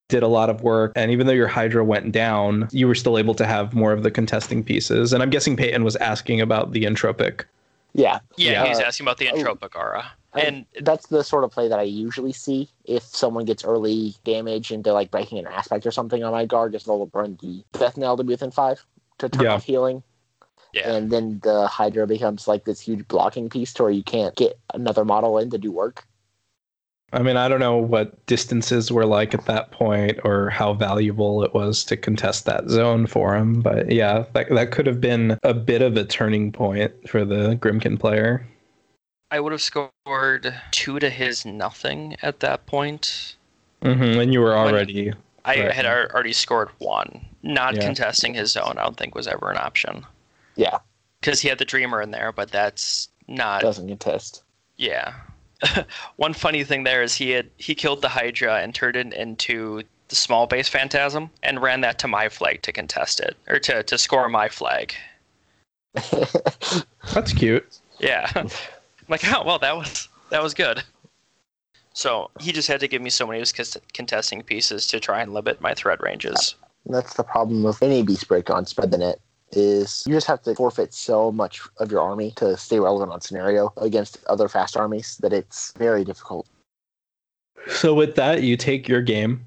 [0.07, 0.93] did a lot of work.
[0.95, 4.03] And even though your Hydra went down, you were still able to have more of
[4.03, 5.11] the contesting pieces.
[5.11, 7.43] And I'm guessing Peyton was asking about the entropic.
[7.93, 8.19] Yeah.
[8.37, 8.67] Yeah, Yeah.
[8.67, 9.35] he's asking about the Oh.
[9.35, 10.05] Entropic aura.
[10.33, 14.15] And And that's the sort of play that I usually see if someone gets early
[14.23, 17.63] damage into like breaking an aspect or something on my guard, just they'll burn the
[17.73, 18.83] death knell to be within five
[19.19, 19.53] to turn Yeah.
[19.53, 20.01] off healing.
[20.73, 24.35] yeah, And then the Hydra becomes like this huge blocking piece to where you can't
[24.35, 26.07] get another model in to do work.
[27.13, 31.43] I mean, I don't know what distances were like at that point or how valuable
[31.43, 33.61] it was to contest that zone for him.
[33.61, 37.55] But yeah, that, that could have been a bit of a turning point for the
[37.61, 38.45] Grymkin player.
[39.29, 43.35] I would have scored two to his nothing at that point.
[43.83, 45.13] hmm And you were When- already.
[45.45, 45.71] I Right.
[45.71, 47.25] had already scored one.
[47.43, 47.81] Not Yeah.
[47.81, 50.05] contesting his zone, I don't think was ever an option.
[50.55, 50.79] Yeah,
[51.19, 54.43] Because he had the Dreamer in there, but that's not doesn't contest.
[54.77, 55.13] Yeah.
[56.17, 59.83] One funny thing there is he had he killed the Hydra and turned it into
[60.09, 63.83] the small base phantasm and ran that to my flag to contest it or to,
[63.83, 64.93] to score my flag.
[67.13, 67.79] That's cute.
[67.99, 68.29] Yeah.
[68.35, 68.49] I'm
[69.09, 70.83] like, oh well that was that was good.
[71.93, 75.21] So he just had to give me so many of his contesting pieces to try
[75.21, 76.55] and limit my threat ranges.
[76.87, 79.19] That's the problem with any beast break on spread the net
[79.55, 83.21] is you just have to forfeit so much of your army to stay relevant on
[83.21, 86.47] scenario against other fast armies that it's very difficult.
[87.67, 89.45] So with that, you take your game.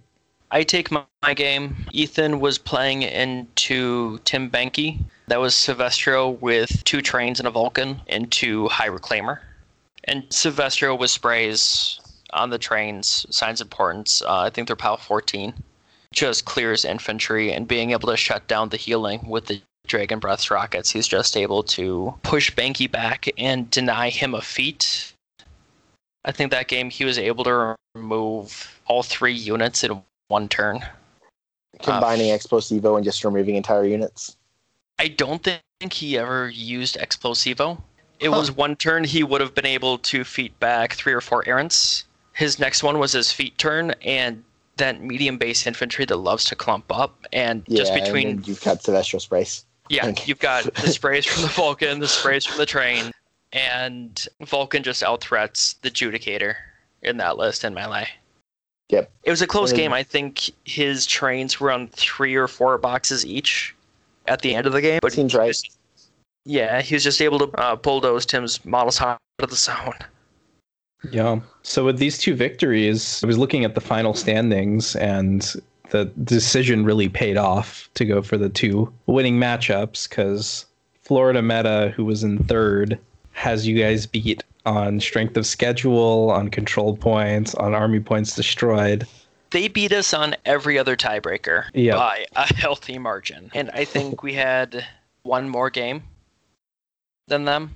[0.51, 1.77] I take my, my game.
[1.93, 4.99] Ethan was playing into Tim Benke.
[5.29, 9.41] That was Syvestro with two trains and a Vulcan into High Reclaimer.
[10.05, 12.01] And Syvestro with sprays
[12.33, 14.23] on the trains, Signs and Portents.
[14.23, 15.53] Uh, I think they're PAL 14.
[16.13, 20.51] Just clears infantry and being able to shut down the healing with the Dragon Breath
[20.51, 20.91] rockets.
[20.91, 25.13] He's just able to push Banky back and deny him a feat.
[26.25, 30.85] I think that game he was able to remove all three units in one turn.
[31.83, 34.37] Combining uh, Explosivo and just removing entire units.
[34.99, 37.81] I don't think he ever used Explosivo.
[38.19, 38.39] It Huh.
[38.39, 42.05] was one turn he would have been able to feet back three or four errants.
[42.33, 44.43] His next one was his feet turn, and
[44.79, 47.27] that medium base infantry that loves to clump up.
[47.33, 49.66] And Yeah, just and between, then you've got Celestial Sprays.
[49.89, 50.25] Yeah, Okay.
[50.27, 53.11] you've got the sprays from the Vulcan, the sprays from the train,
[53.53, 56.55] and Vulcan just out threats the Judicator
[57.03, 58.09] in that list in melee.
[58.89, 59.11] Yep.
[59.25, 59.93] It was a close And then- game.
[59.93, 63.75] I think his trains were on three or four boxes each
[64.27, 65.01] at the end of the game.
[65.03, 65.49] But Seems he right.
[65.49, 65.63] was-
[66.45, 69.95] yeah, he was just able to uh, bulldoze Tim's models out of the zone.
[71.11, 71.41] Yeah.
[71.63, 75.53] So with these two victories, I was looking at the final standings, and
[75.91, 80.67] the decision really paid off to go for the two winning matchups because
[81.03, 82.99] Florida Meta, who was in third,
[83.33, 89.07] has you guys beat on strength of schedule, on control points, on army points destroyed.
[89.51, 91.95] They beat us on every other tiebreaker Yep.
[91.97, 93.51] by a healthy margin.
[93.55, 94.85] And I think we had
[95.23, 96.03] one more game
[97.29, 97.71] than them.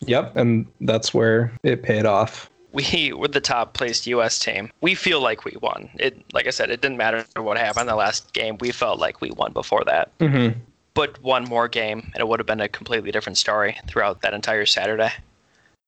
[0.00, 2.48] Yep, and that's where it paid off.
[2.72, 4.70] We were the top placed US team.
[4.80, 5.88] We feel like we won.
[5.94, 8.58] It like I said, it didn't matter what happened in the last game.
[8.60, 10.16] We felt like we won before that.
[10.18, 10.58] Mm-hmm.
[10.94, 14.34] But one more game and it would have been a completely different story throughout that
[14.34, 15.12] entire Saturday.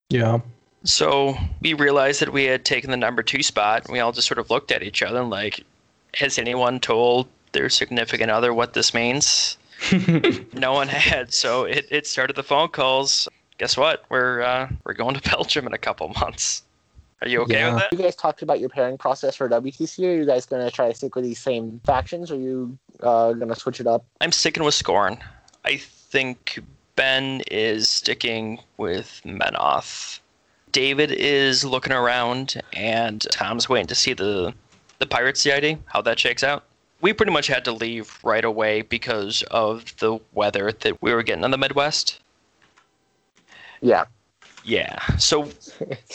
[0.08, 0.40] Yeah.
[0.84, 3.84] So we realized that we had taken the number two spot.
[3.84, 5.64] And we all just sort of looked at each other and like,
[6.14, 9.58] has anyone told their significant other what this means?
[10.52, 11.32] no one had.
[11.32, 13.28] So it, it started the phone calls.
[13.58, 14.04] Guess what?
[14.08, 16.62] We're uh, we're going to Belgium in a couple months.
[17.22, 17.74] Are you okay Yeah.
[17.74, 17.92] with that?
[17.92, 20.06] You guys talked about your pairing process for WTC.
[20.06, 22.30] Are you guys going to try to stick with these same factions?
[22.30, 24.04] Or are you uh, going to switch it up?
[24.20, 25.20] I'm sticking with Skorne.
[25.64, 26.60] I think
[26.96, 30.20] Ben is sticking with Menoth.
[30.72, 34.54] David is looking around, and Tom's waiting to see the
[34.98, 36.64] the Pirate CID, how that shakes out.
[37.00, 41.22] We pretty much had to leave right away because of the weather that we were
[41.22, 42.20] getting in the Midwest.
[43.80, 44.04] Yeah.
[44.64, 44.98] Yeah.
[45.16, 45.48] So,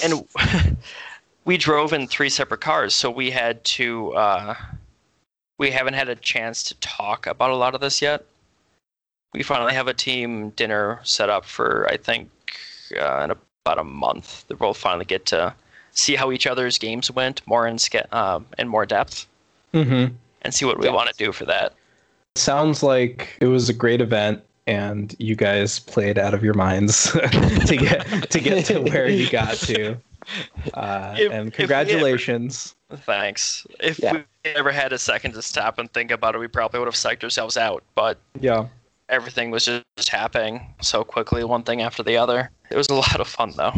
[0.03, 0.25] and
[1.45, 4.13] we drove in three separate cars, so we had to.
[4.13, 4.55] Uh,
[5.57, 8.25] we haven't had a chance to talk about a lot of this yet.
[9.33, 12.29] We finally have a team dinner set up for I think
[12.99, 13.31] uh, in
[13.65, 14.45] about a month.
[14.47, 15.53] That we'll finally get to
[15.91, 19.27] see how each other's games went more in sca- uh, in more depth
[19.73, 20.13] Mm-hmm.
[20.41, 20.93] and see what we Yeah.
[20.93, 21.73] want to do for that.
[22.37, 27.11] Sounds like it was a great event and you guys played out of your minds
[27.67, 29.97] to get to get to where you got to.
[30.73, 32.73] Uh, If- if we and ever- congratulations.
[32.91, 33.67] Thanks.
[33.79, 34.13] If Yeah.
[34.13, 36.95] we ever had a second to stop and think about it, we probably would have
[36.95, 37.83] psyched ourselves out.
[37.93, 38.65] But Yeah.
[39.07, 42.49] everything was just happening so quickly, one thing after the other.
[42.71, 43.73] It was a lot of fun, though.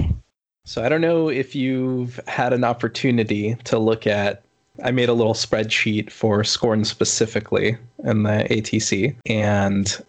[0.63, 4.41] So I don't know if you've had an opportunity to look at.
[4.85, 7.75] I made a little spreadsheet for Skorne specifically
[8.05, 10.01] in the ATC, and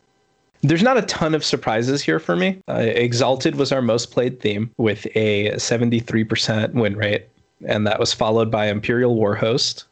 [0.63, 2.61] there's not a ton of surprises here for me.
[2.69, 7.27] Uh, Exalted was our most played theme with a 73% win rate,
[7.67, 9.85] and that was followed by Imperial Warhost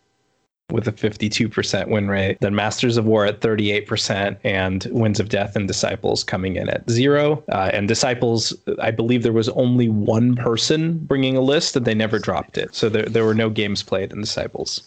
[0.70, 2.38] with a 52% win rate.
[2.40, 6.88] Then Masters of War at 38%, and Winds of Death and Disciples coming in at
[6.90, 7.42] zero.
[7.52, 11.94] Uh, and Disciples, I believe there was only one person bringing a list, and they
[11.94, 12.74] never dropped it.
[12.74, 14.82] So there, there were no games played in Disciples.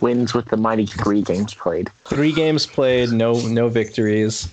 [0.00, 1.88] Wins with the mighty three games played.
[2.06, 4.48] Three games played, no no victories.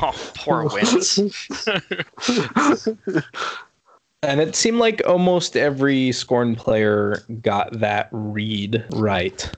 [0.00, 1.18] Oh, poor wins.
[4.22, 9.48] And it seemed like almost every Skorne player got that read right.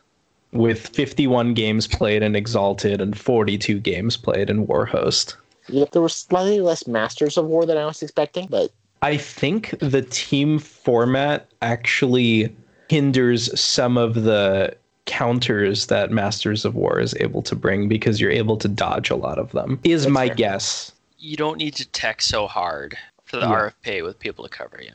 [0.52, 5.36] With 51 games played in Exalted and 42 games played in Warhost.
[5.68, 9.74] Yeah, there were slightly less Masters of War than I was expecting, but I think
[9.78, 12.54] the team format actually
[12.90, 14.76] hinders some of the
[15.10, 19.16] counters that Masters of War is able to bring because you're able to dodge a
[19.16, 19.80] lot of them.
[19.84, 20.36] Is That's my fair.
[20.36, 20.92] guess.
[21.18, 23.70] you don't need to tech so hard for the Yeah.
[23.84, 24.92] RFP with people to cover you.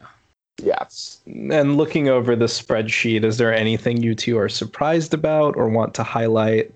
[0.63, 1.19] Yes.
[1.27, 5.93] And looking over the spreadsheet, is there anything you two are surprised about or want
[5.95, 6.71] to highlight?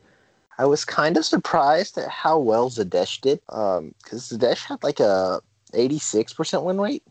[0.59, 3.39] I was kind of surprised at how well Zaadesh did.
[3.49, 5.39] Um, because Zaadesh had like a
[5.73, 7.03] 86% win rate.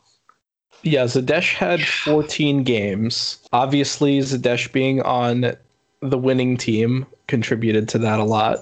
[0.83, 3.39] Yeah, Zaadesh had 14 games.
[3.53, 5.57] Obviously, Zaadesh being on
[6.01, 8.59] the winning team contributed to that a lot.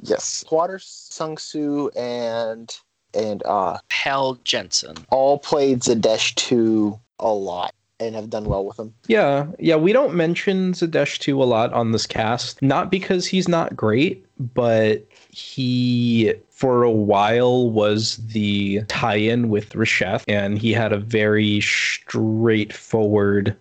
[0.00, 0.44] Yes.
[0.50, 2.76] Waters, Sung Soo, and
[3.14, 4.96] and uh Hal Jensen.
[5.10, 8.94] all played Zaadesh 2 a lot and have done well with him.
[9.06, 13.48] Yeah, yeah, we don't mention Zaadesh 2 a lot on this cast, not because he's
[13.48, 20.92] not great, but he for a while was the tie-in with Rasheth, and he had
[20.92, 23.56] a very straightforward,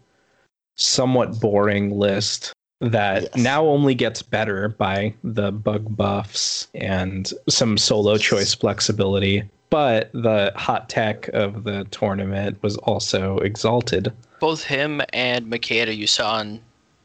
[0.76, 3.36] somewhat boring list that Yes.
[3.36, 9.44] now only gets better by the bug buffs and some solo choice flexibility.
[9.70, 14.12] But the hot tech of the tournament was also exalted.
[14.40, 16.60] Both him and Makeda you saw on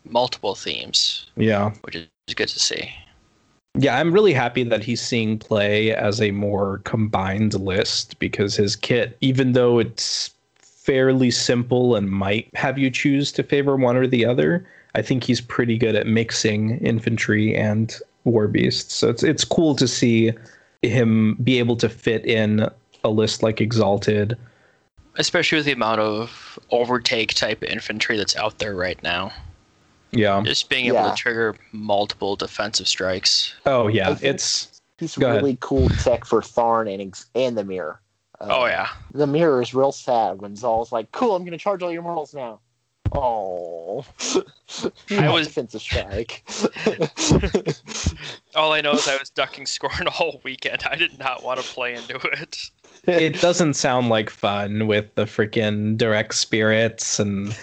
[0.09, 1.72] multiple themes, Yeah.
[1.83, 2.91] which is good to see.
[3.79, 8.74] Yeah, I'm really happy that he's seeing play as a more combined list because his
[8.74, 14.07] kit, even though it's fairly simple and might have you choose to favor one or
[14.07, 14.66] the other,
[14.97, 17.94] I think he's pretty good at mixing infantry and
[18.24, 18.94] war beasts.
[18.94, 20.32] So it's it's cool to see
[20.82, 22.68] him be able to fit in
[23.05, 24.36] a list like Exalted.
[25.16, 29.32] Especially with the amount of overtake type infantry that's out there right now.
[30.12, 30.42] Yeah.
[30.44, 31.11] Just being able Yeah.
[31.11, 33.55] to trigger multiple defensive strikes.
[33.66, 34.14] Oh yeah.
[34.14, 35.42] think- It's He's Go ahead.
[35.42, 38.01] really cool tech for Tharn and and the mirror.
[38.40, 38.88] Uh, oh yeah.
[39.12, 42.32] The mirror is real sad when Zaal's like, "Cool, I'm gonna charge all your mortals
[42.32, 42.61] now."
[43.12, 44.04] Oh,
[45.11, 46.42] I was- defensive strike.
[48.54, 50.82] All I know is I was ducking scoring all weekend.
[50.90, 52.70] I did not want to play into it.
[53.07, 57.57] it doesn't sound like fun with the freaking direct spirits and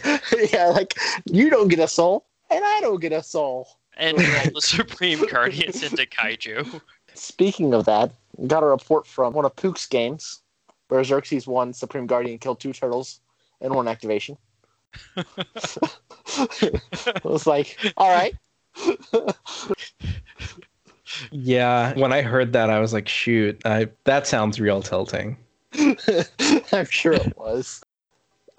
[0.52, 0.94] yeah, like
[1.26, 3.68] you don't get a soul, and I don't get a soul.
[3.98, 6.82] And roll the Supreme Guardians into Kaiju.
[7.14, 8.12] Speaking of that,
[8.48, 10.42] got a report from one of Pook's games
[10.88, 13.20] where Xerxis won Supreme Guardian killed two turtles
[13.62, 14.38] in one activation.
[15.16, 18.36] It was like, all right.
[21.32, 21.98] yeah.
[21.98, 25.38] When I heard that, I was like, shoot, I, that sounds real tilting.
[26.72, 27.82] I'm sure it was.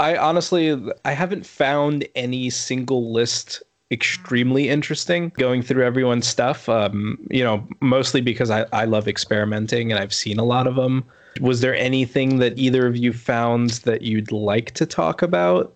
[0.00, 6.68] I honestly, I haven't found any single list extremely interesting going through everyone's stuff.
[6.68, 10.74] Um, you know, mostly because I, I love experimenting and I've seen a lot of
[10.74, 11.04] them.
[11.40, 15.72] Was there anything that either of you found that you'd like to talk about?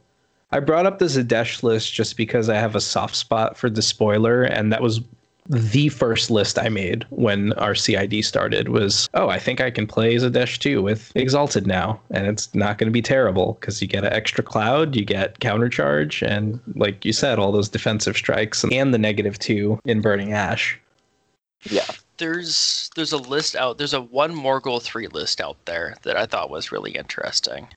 [0.51, 3.83] I brought up the Zaadesh list just because I have a soft spot for the
[3.83, 5.01] spoiler, and that was
[5.49, 9.87] the first list I made when our CID started was, oh, I think I can
[9.87, 12.01] play Zadesh 2 with Exalted now.
[12.11, 15.41] And it's not going to be terrible because you get an extra cloud, you get
[15.41, 20.33] countercharge, and like you said, all those defensive strikes and the negative two in Burning
[20.33, 20.79] Ash.
[21.65, 21.87] Yeah.
[22.19, 23.79] There's there's a list out.
[23.79, 27.69] There's a one Morghoul three list out there that I thought was really interesting.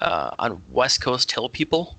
[0.00, 1.96] Uh, on West Coast Hill People.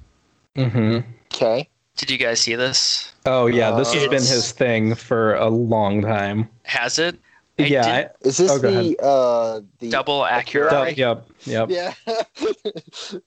[0.56, 1.00] Mm-hmm.
[1.34, 1.70] Okay.
[1.96, 3.14] Did you guys see this?
[3.26, 6.50] Oh, yeah, this has Uh, been his thing for a long time.
[6.64, 7.18] Has it?
[7.58, 7.84] I yeah.
[7.84, 10.74] did- I, Is this Oh, the uh the Double Akira?
[10.74, 10.98] accurate.
[10.98, 11.70] yep, yep.
[11.70, 11.94] Yeah.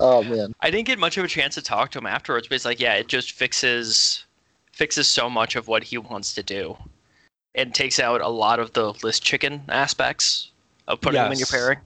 [0.00, 0.54] oh man.
[0.60, 2.80] I didn't get much of a chance to talk to him afterwards, but it's like,
[2.80, 4.24] yeah, it just fixes
[4.72, 6.76] fixes so much of what he wants to do,
[7.54, 10.50] and takes out a lot of the list chicken aspects
[10.88, 11.78] of putting them in your pairing.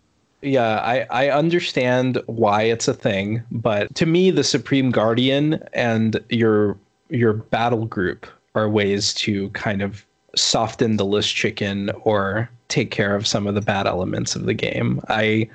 [0.42, 6.20] Yeah, I, I understand why it's a thing, but to me, the Supreme Guardian and
[6.28, 6.76] your
[7.10, 10.04] your battle group are ways to kind of
[10.36, 14.54] soften the list chicken or take care of some of the bad elements of the
[14.54, 15.00] game.
[15.08, 15.48] I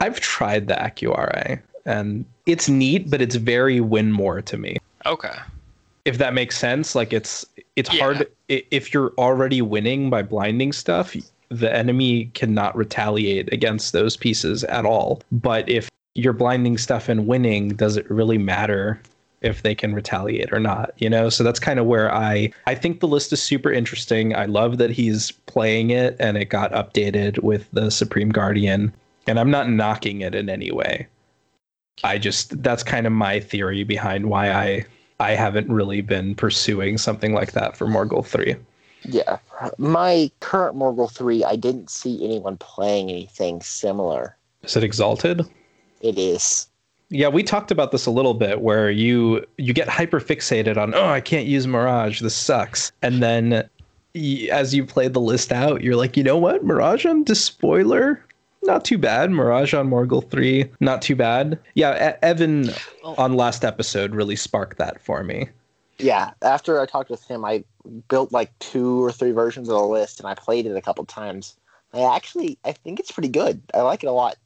[0.00, 4.78] I've tried the AccuRI and it's neat, but it's very win more to me.
[5.06, 5.34] Okay.
[6.04, 7.46] If that makes sense, like it's
[7.76, 8.00] it's Yeah.
[8.00, 11.14] hard if you're already winning by blinding stuff,
[11.50, 15.22] the enemy cannot retaliate against those pieces at all.
[15.32, 19.00] But if you're blinding stuff and winning, does it really matter
[19.42, 20.92] if they can retaliate or not?
[20.98, 24.34] You know, so that's kind of where I I think the list is super interesting.
[24.34, 28.92] I love that he's playing it and it got updated with the Supreme Guardian.
[29.26, 31.06] And I'm not knocking it in any way.
[32.04, 34.84] I just that's kind of my theory behind why I
[35.18, 38.56] I haven't really been pursuing something like that for Morghoul 3.
[39.04, 39.38] Yeah.
[39.78, 44.36] My current Morghoul 3, I didn't see anyone playing anything similar.
[44.62, 45.42] Is it Exalted?
[46.02, 46.66] It is.
[47.08, 50.94] Yeah, we talked about this a little bit where you you get hyper fixated on
[50.94, 53.68] oh I can't use Mirage this sucks and then
[54.14, 58.24] y- as you play the list out you're like you know what Mirage on Despoiler
[58.62, 62.70] not too bad Mirage on Morghoul 3 not too bad yeah e- Evan
[63.02, 65.48] on last episode really sparked that for me
[66.02, 66.32] Yeah.
[66.42, 67.64] After I talked with him, I
[68.08, 71.04] built like two or three versions of the list and I played it a couple
[71.04, 71.56] times.
[71.92, 73.60] I actually, I think it's pretty good.
[73.74, 74.36] I like it a lot.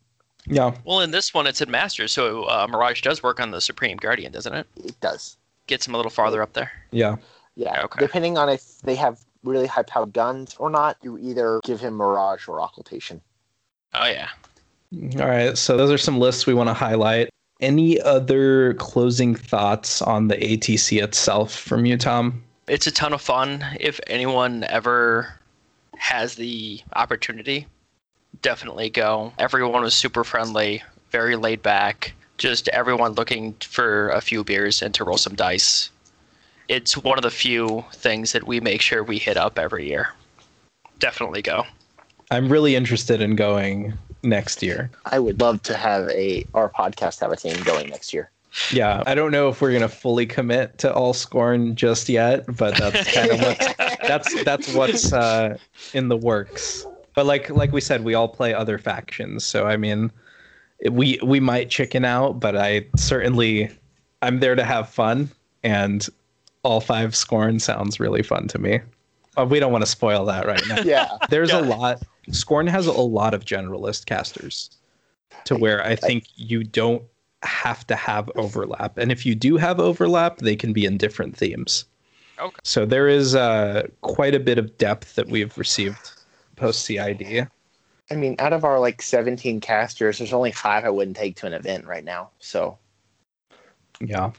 [0.46, 3.60] yeah Well, in this one, it's in Masters, so uh, Mirage does work on the
[3.60, 4.66] Supreme Guardian, doesn't it?
[4.82, 5.36] It does.
[5.66, 6.72] Gets him a little farther up there.
[6.90, 7.16] yeah
[7.54, 7.82] Yeah.
[7.84, 8.00] Okay.
[8.00, 11.94] Depending on if they have really high powered guns or not, you either give him
[11.94, 13.20] Mirage or Occultation.
[13.92, 14.28] Oh yeah.
[15.20, 17.28] All right, so those are some lists we want to highlight.
[17.60, 22.42] Any other closing thoughts on the ATC itself from you, Tom?
[22.66, 23.64] It's a ton of fun.
[23.78, 25.38] If anyone ever
[25.96, 27.66] has the opportunity,
[28.42, 29.32] definitely go.
[29.38, 32.12] Everyone was super friendly, very laid back.
[32.38, 35.90] Just everyone looking for a few beers and to roll some dice.
[36.68, 40.08] It's one of the few things that we make sure we hit up every year.
[40.98, 41.64] Definitely go.
[42.30, 43.92] I'm really interested in going
[44.24, 44.90] next year.
[45.06, 48.30] I would love to have a our podcast have a team going next year.
[48.72, 52.76] Yeah, I don't know if we're gonna fully commit to all Skorne just yet, but
[52.76, 55.58] that's kind of what that's that's what's uh,
[55.92, 56.86] in the works.
[57.14, 60.10] But like like we said, we all play other factions, so I mean,
[60.90, 63.70] we we might chicken out, but I certainly
[64.22, 65.30] I'm there to have fun,
[65.62, 66.06] and
[66.62, 68.80] all five Skorne sounds really fun to me.
[69.36, 70.80] Uh, we don't want to spoil that right now.
[70.84, 71.08] yeah.
[71.28, 72.02] There's a lot.
[72.30, 74.70] Skorne has a lot of generalist casters,
[75.44, 77.02] to where I think you don't
[77.42, 78.96] have to have overlap.
[78.96, 81.84] And if you do have overlap, they can be in different themes.
[82.38, 82.56] Okay.
[82.64, 86.12] So there is uh, quite a bit of depth that we've received
[86.56, 87.48] post CID.
[88.10, 91.46] I mean, out of our like 17 casters, there's only five I wouldn't take to
[91.46, 92.30] an event right now.
[92.38, 92.78] So,
[94.00, 94.32] Yeah.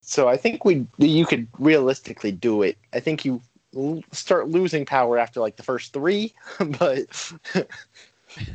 [0.00, 2.76] so I think we you could realistically do it.
[2.92, 3.40] I think you
[3.76, 6.32] l- start losing power after like the first three,
[6.78, 7.32] but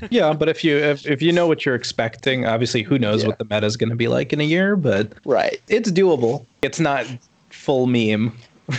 [0.09, 3.29] Yeah, but if you if, if you know what you're expecting, obviously who knows Yeah.
[3.29, 5.59] what the meta is going to be like in a year, but right.
[5.69, 6.45] it's doable.
[6.61, 7.05] It's not
[7.49, 8.33] full meme.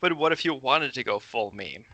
[0.00, 1.84] But what if you wanted to go full meme?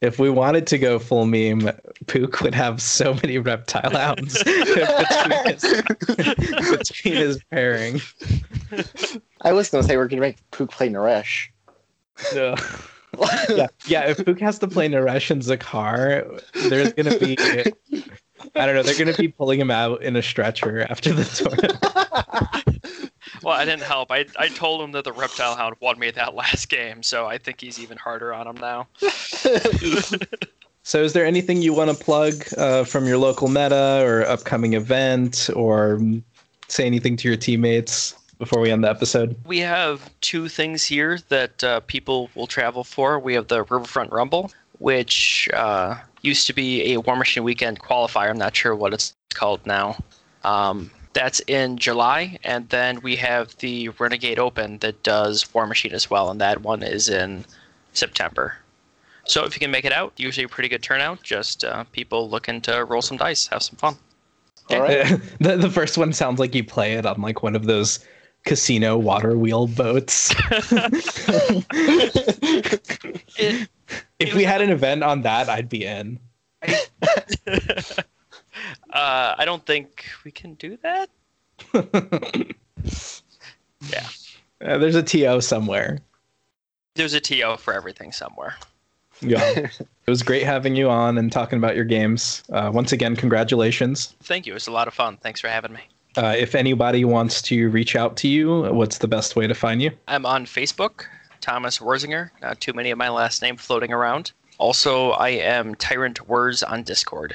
[0.00, 1.70] If we wanted to go full meme,
[2.08, 5.82] Pook would have so many reptile hounds between, his,
[6.76, 8.00] between his pairing.
[9.42, 11.48] I was gonna say we're gonna make Pook play Naaresh.
[12.34, 12.54] No.
[13.48, 14.06] yeah, yeah.
[14.06, 17.36] If Pook has to play Naaresh and Xekaar, there's gonna be
[18.54, 21.78] I don't know, they're gonna be pulling him out in a stretcher after the tournament.
[23.42, 24.12] Well, I didn't help.
[24.12, 27.38] I, I told him that the Reptile Hound won me that last game, so I
[27.38, 28.86] think he's even harder on him now.
[30.84, 34.72] So is there anything you want to plug uh, from your local meta or upcoming
[34.72, 36.00] event or
[36.66, 39.36] say anything to your teammates before we end the episode?
[39.46, 43.20] We have two things here that uh, people will travel for.
[43.20, 44.50] We have the Riverfront Rumble,
[44.80, 48.30] which uh, used to be a Warmachine Weekend qualifier.
[48.30, 49.96] I'm not sure what it's called now.
[50.42, 56.10] Um, that's in July, and then we have the Renegade Open that does Warmachine as
[56.10, 57.44] well, and that one is in
[57.92, 58.56] September.
[59.24, 61.22] So if you can make it out, usually a pretty good turnout.
[61.22, 63.94] Just uh, people looking to roll some dice, have some fun.
[64.70, 65.06] All right.
[65.38, 68.04] the, the first one sounds like you play it on like one of those
[68.44, 70.34] casino water wheel boats.
[73.38, 73.68] It,
[74.18, 76.18] if we had an event on that, I'd be in.
[76.62, 76.68] uh,
[78.92, 81.10] I don't think we can do that.
[83.90, 84.06] Yeah.
[84.60, 85.98] Uh, there's a TO somewhere.
[86.94, 88.54] There's a TO for everything somewhere.
[89.20, 89.42] Yeah.
[89.56, 92.42] it was great having you on and talking about your games.
[92.52, 94.14] Uh, once again, congratulations.
[94.22, 94.52] Thank you.
[94.52, 95.16] It was a lot of fun.
[95.16, 95.80] Thanks for having me.
[96.16, 99.80] Uh, if anybody wants to reach out to you, what's the best way to find
[99.80, 99.90] you?
[100.08, 101.06] I'm on Facebook,
[101.40, 102.30] Thomas Werzinger.
[102.42, 104.32] Not too many of my last name floating around.
[104.58, 107.34] Also, I am Tyrant Wurs on Discord,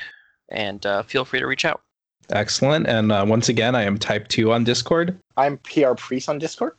[0.49, 1.81] and uh, feel free to reach out.
[2.29, 2.87] Excellent.
[2.87, 5.17] And uh, once again, I am Type 2 on Discord.
[5.37, 6.73] I'm PR Priest on Discord.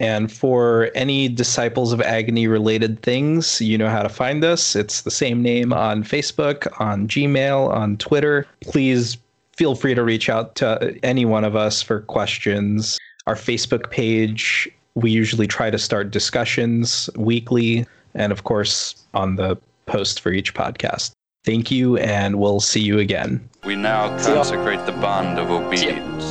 [0.00, 4.74] And for any Disciples of Agony related things, you know how to find us.
[4.74, 8.46] It's the same name on Facebook, on Gmail, on Twitter.
[8.60, 9.16] Please
[9.56, 12.98] feel free to reach out to any one of us for questions.
[13.26, 19.56] Our Facebook page, we usually try to start discussions weekly, and of course, on the
[19.86, 21.12] post for each podcast.
[21.44, 23.48] Thank you, and we'll see you again.
[23.64, 26.24] We now consecrate the bond of obedience.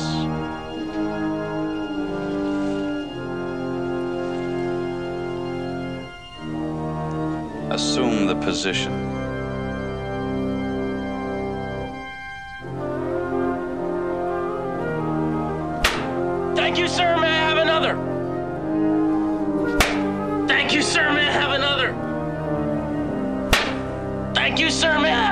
[7.72, 9.13] Assume the position.
[16.56, 17.16] Thank you, sir.
[17.16, 17.94] May I have another?
[20.46, 21.12] Thank you, sir.
[21.12, 21.92] May I have another?
[24.34, 24.98] Thank you, sir.
[24.98, 25.24] May I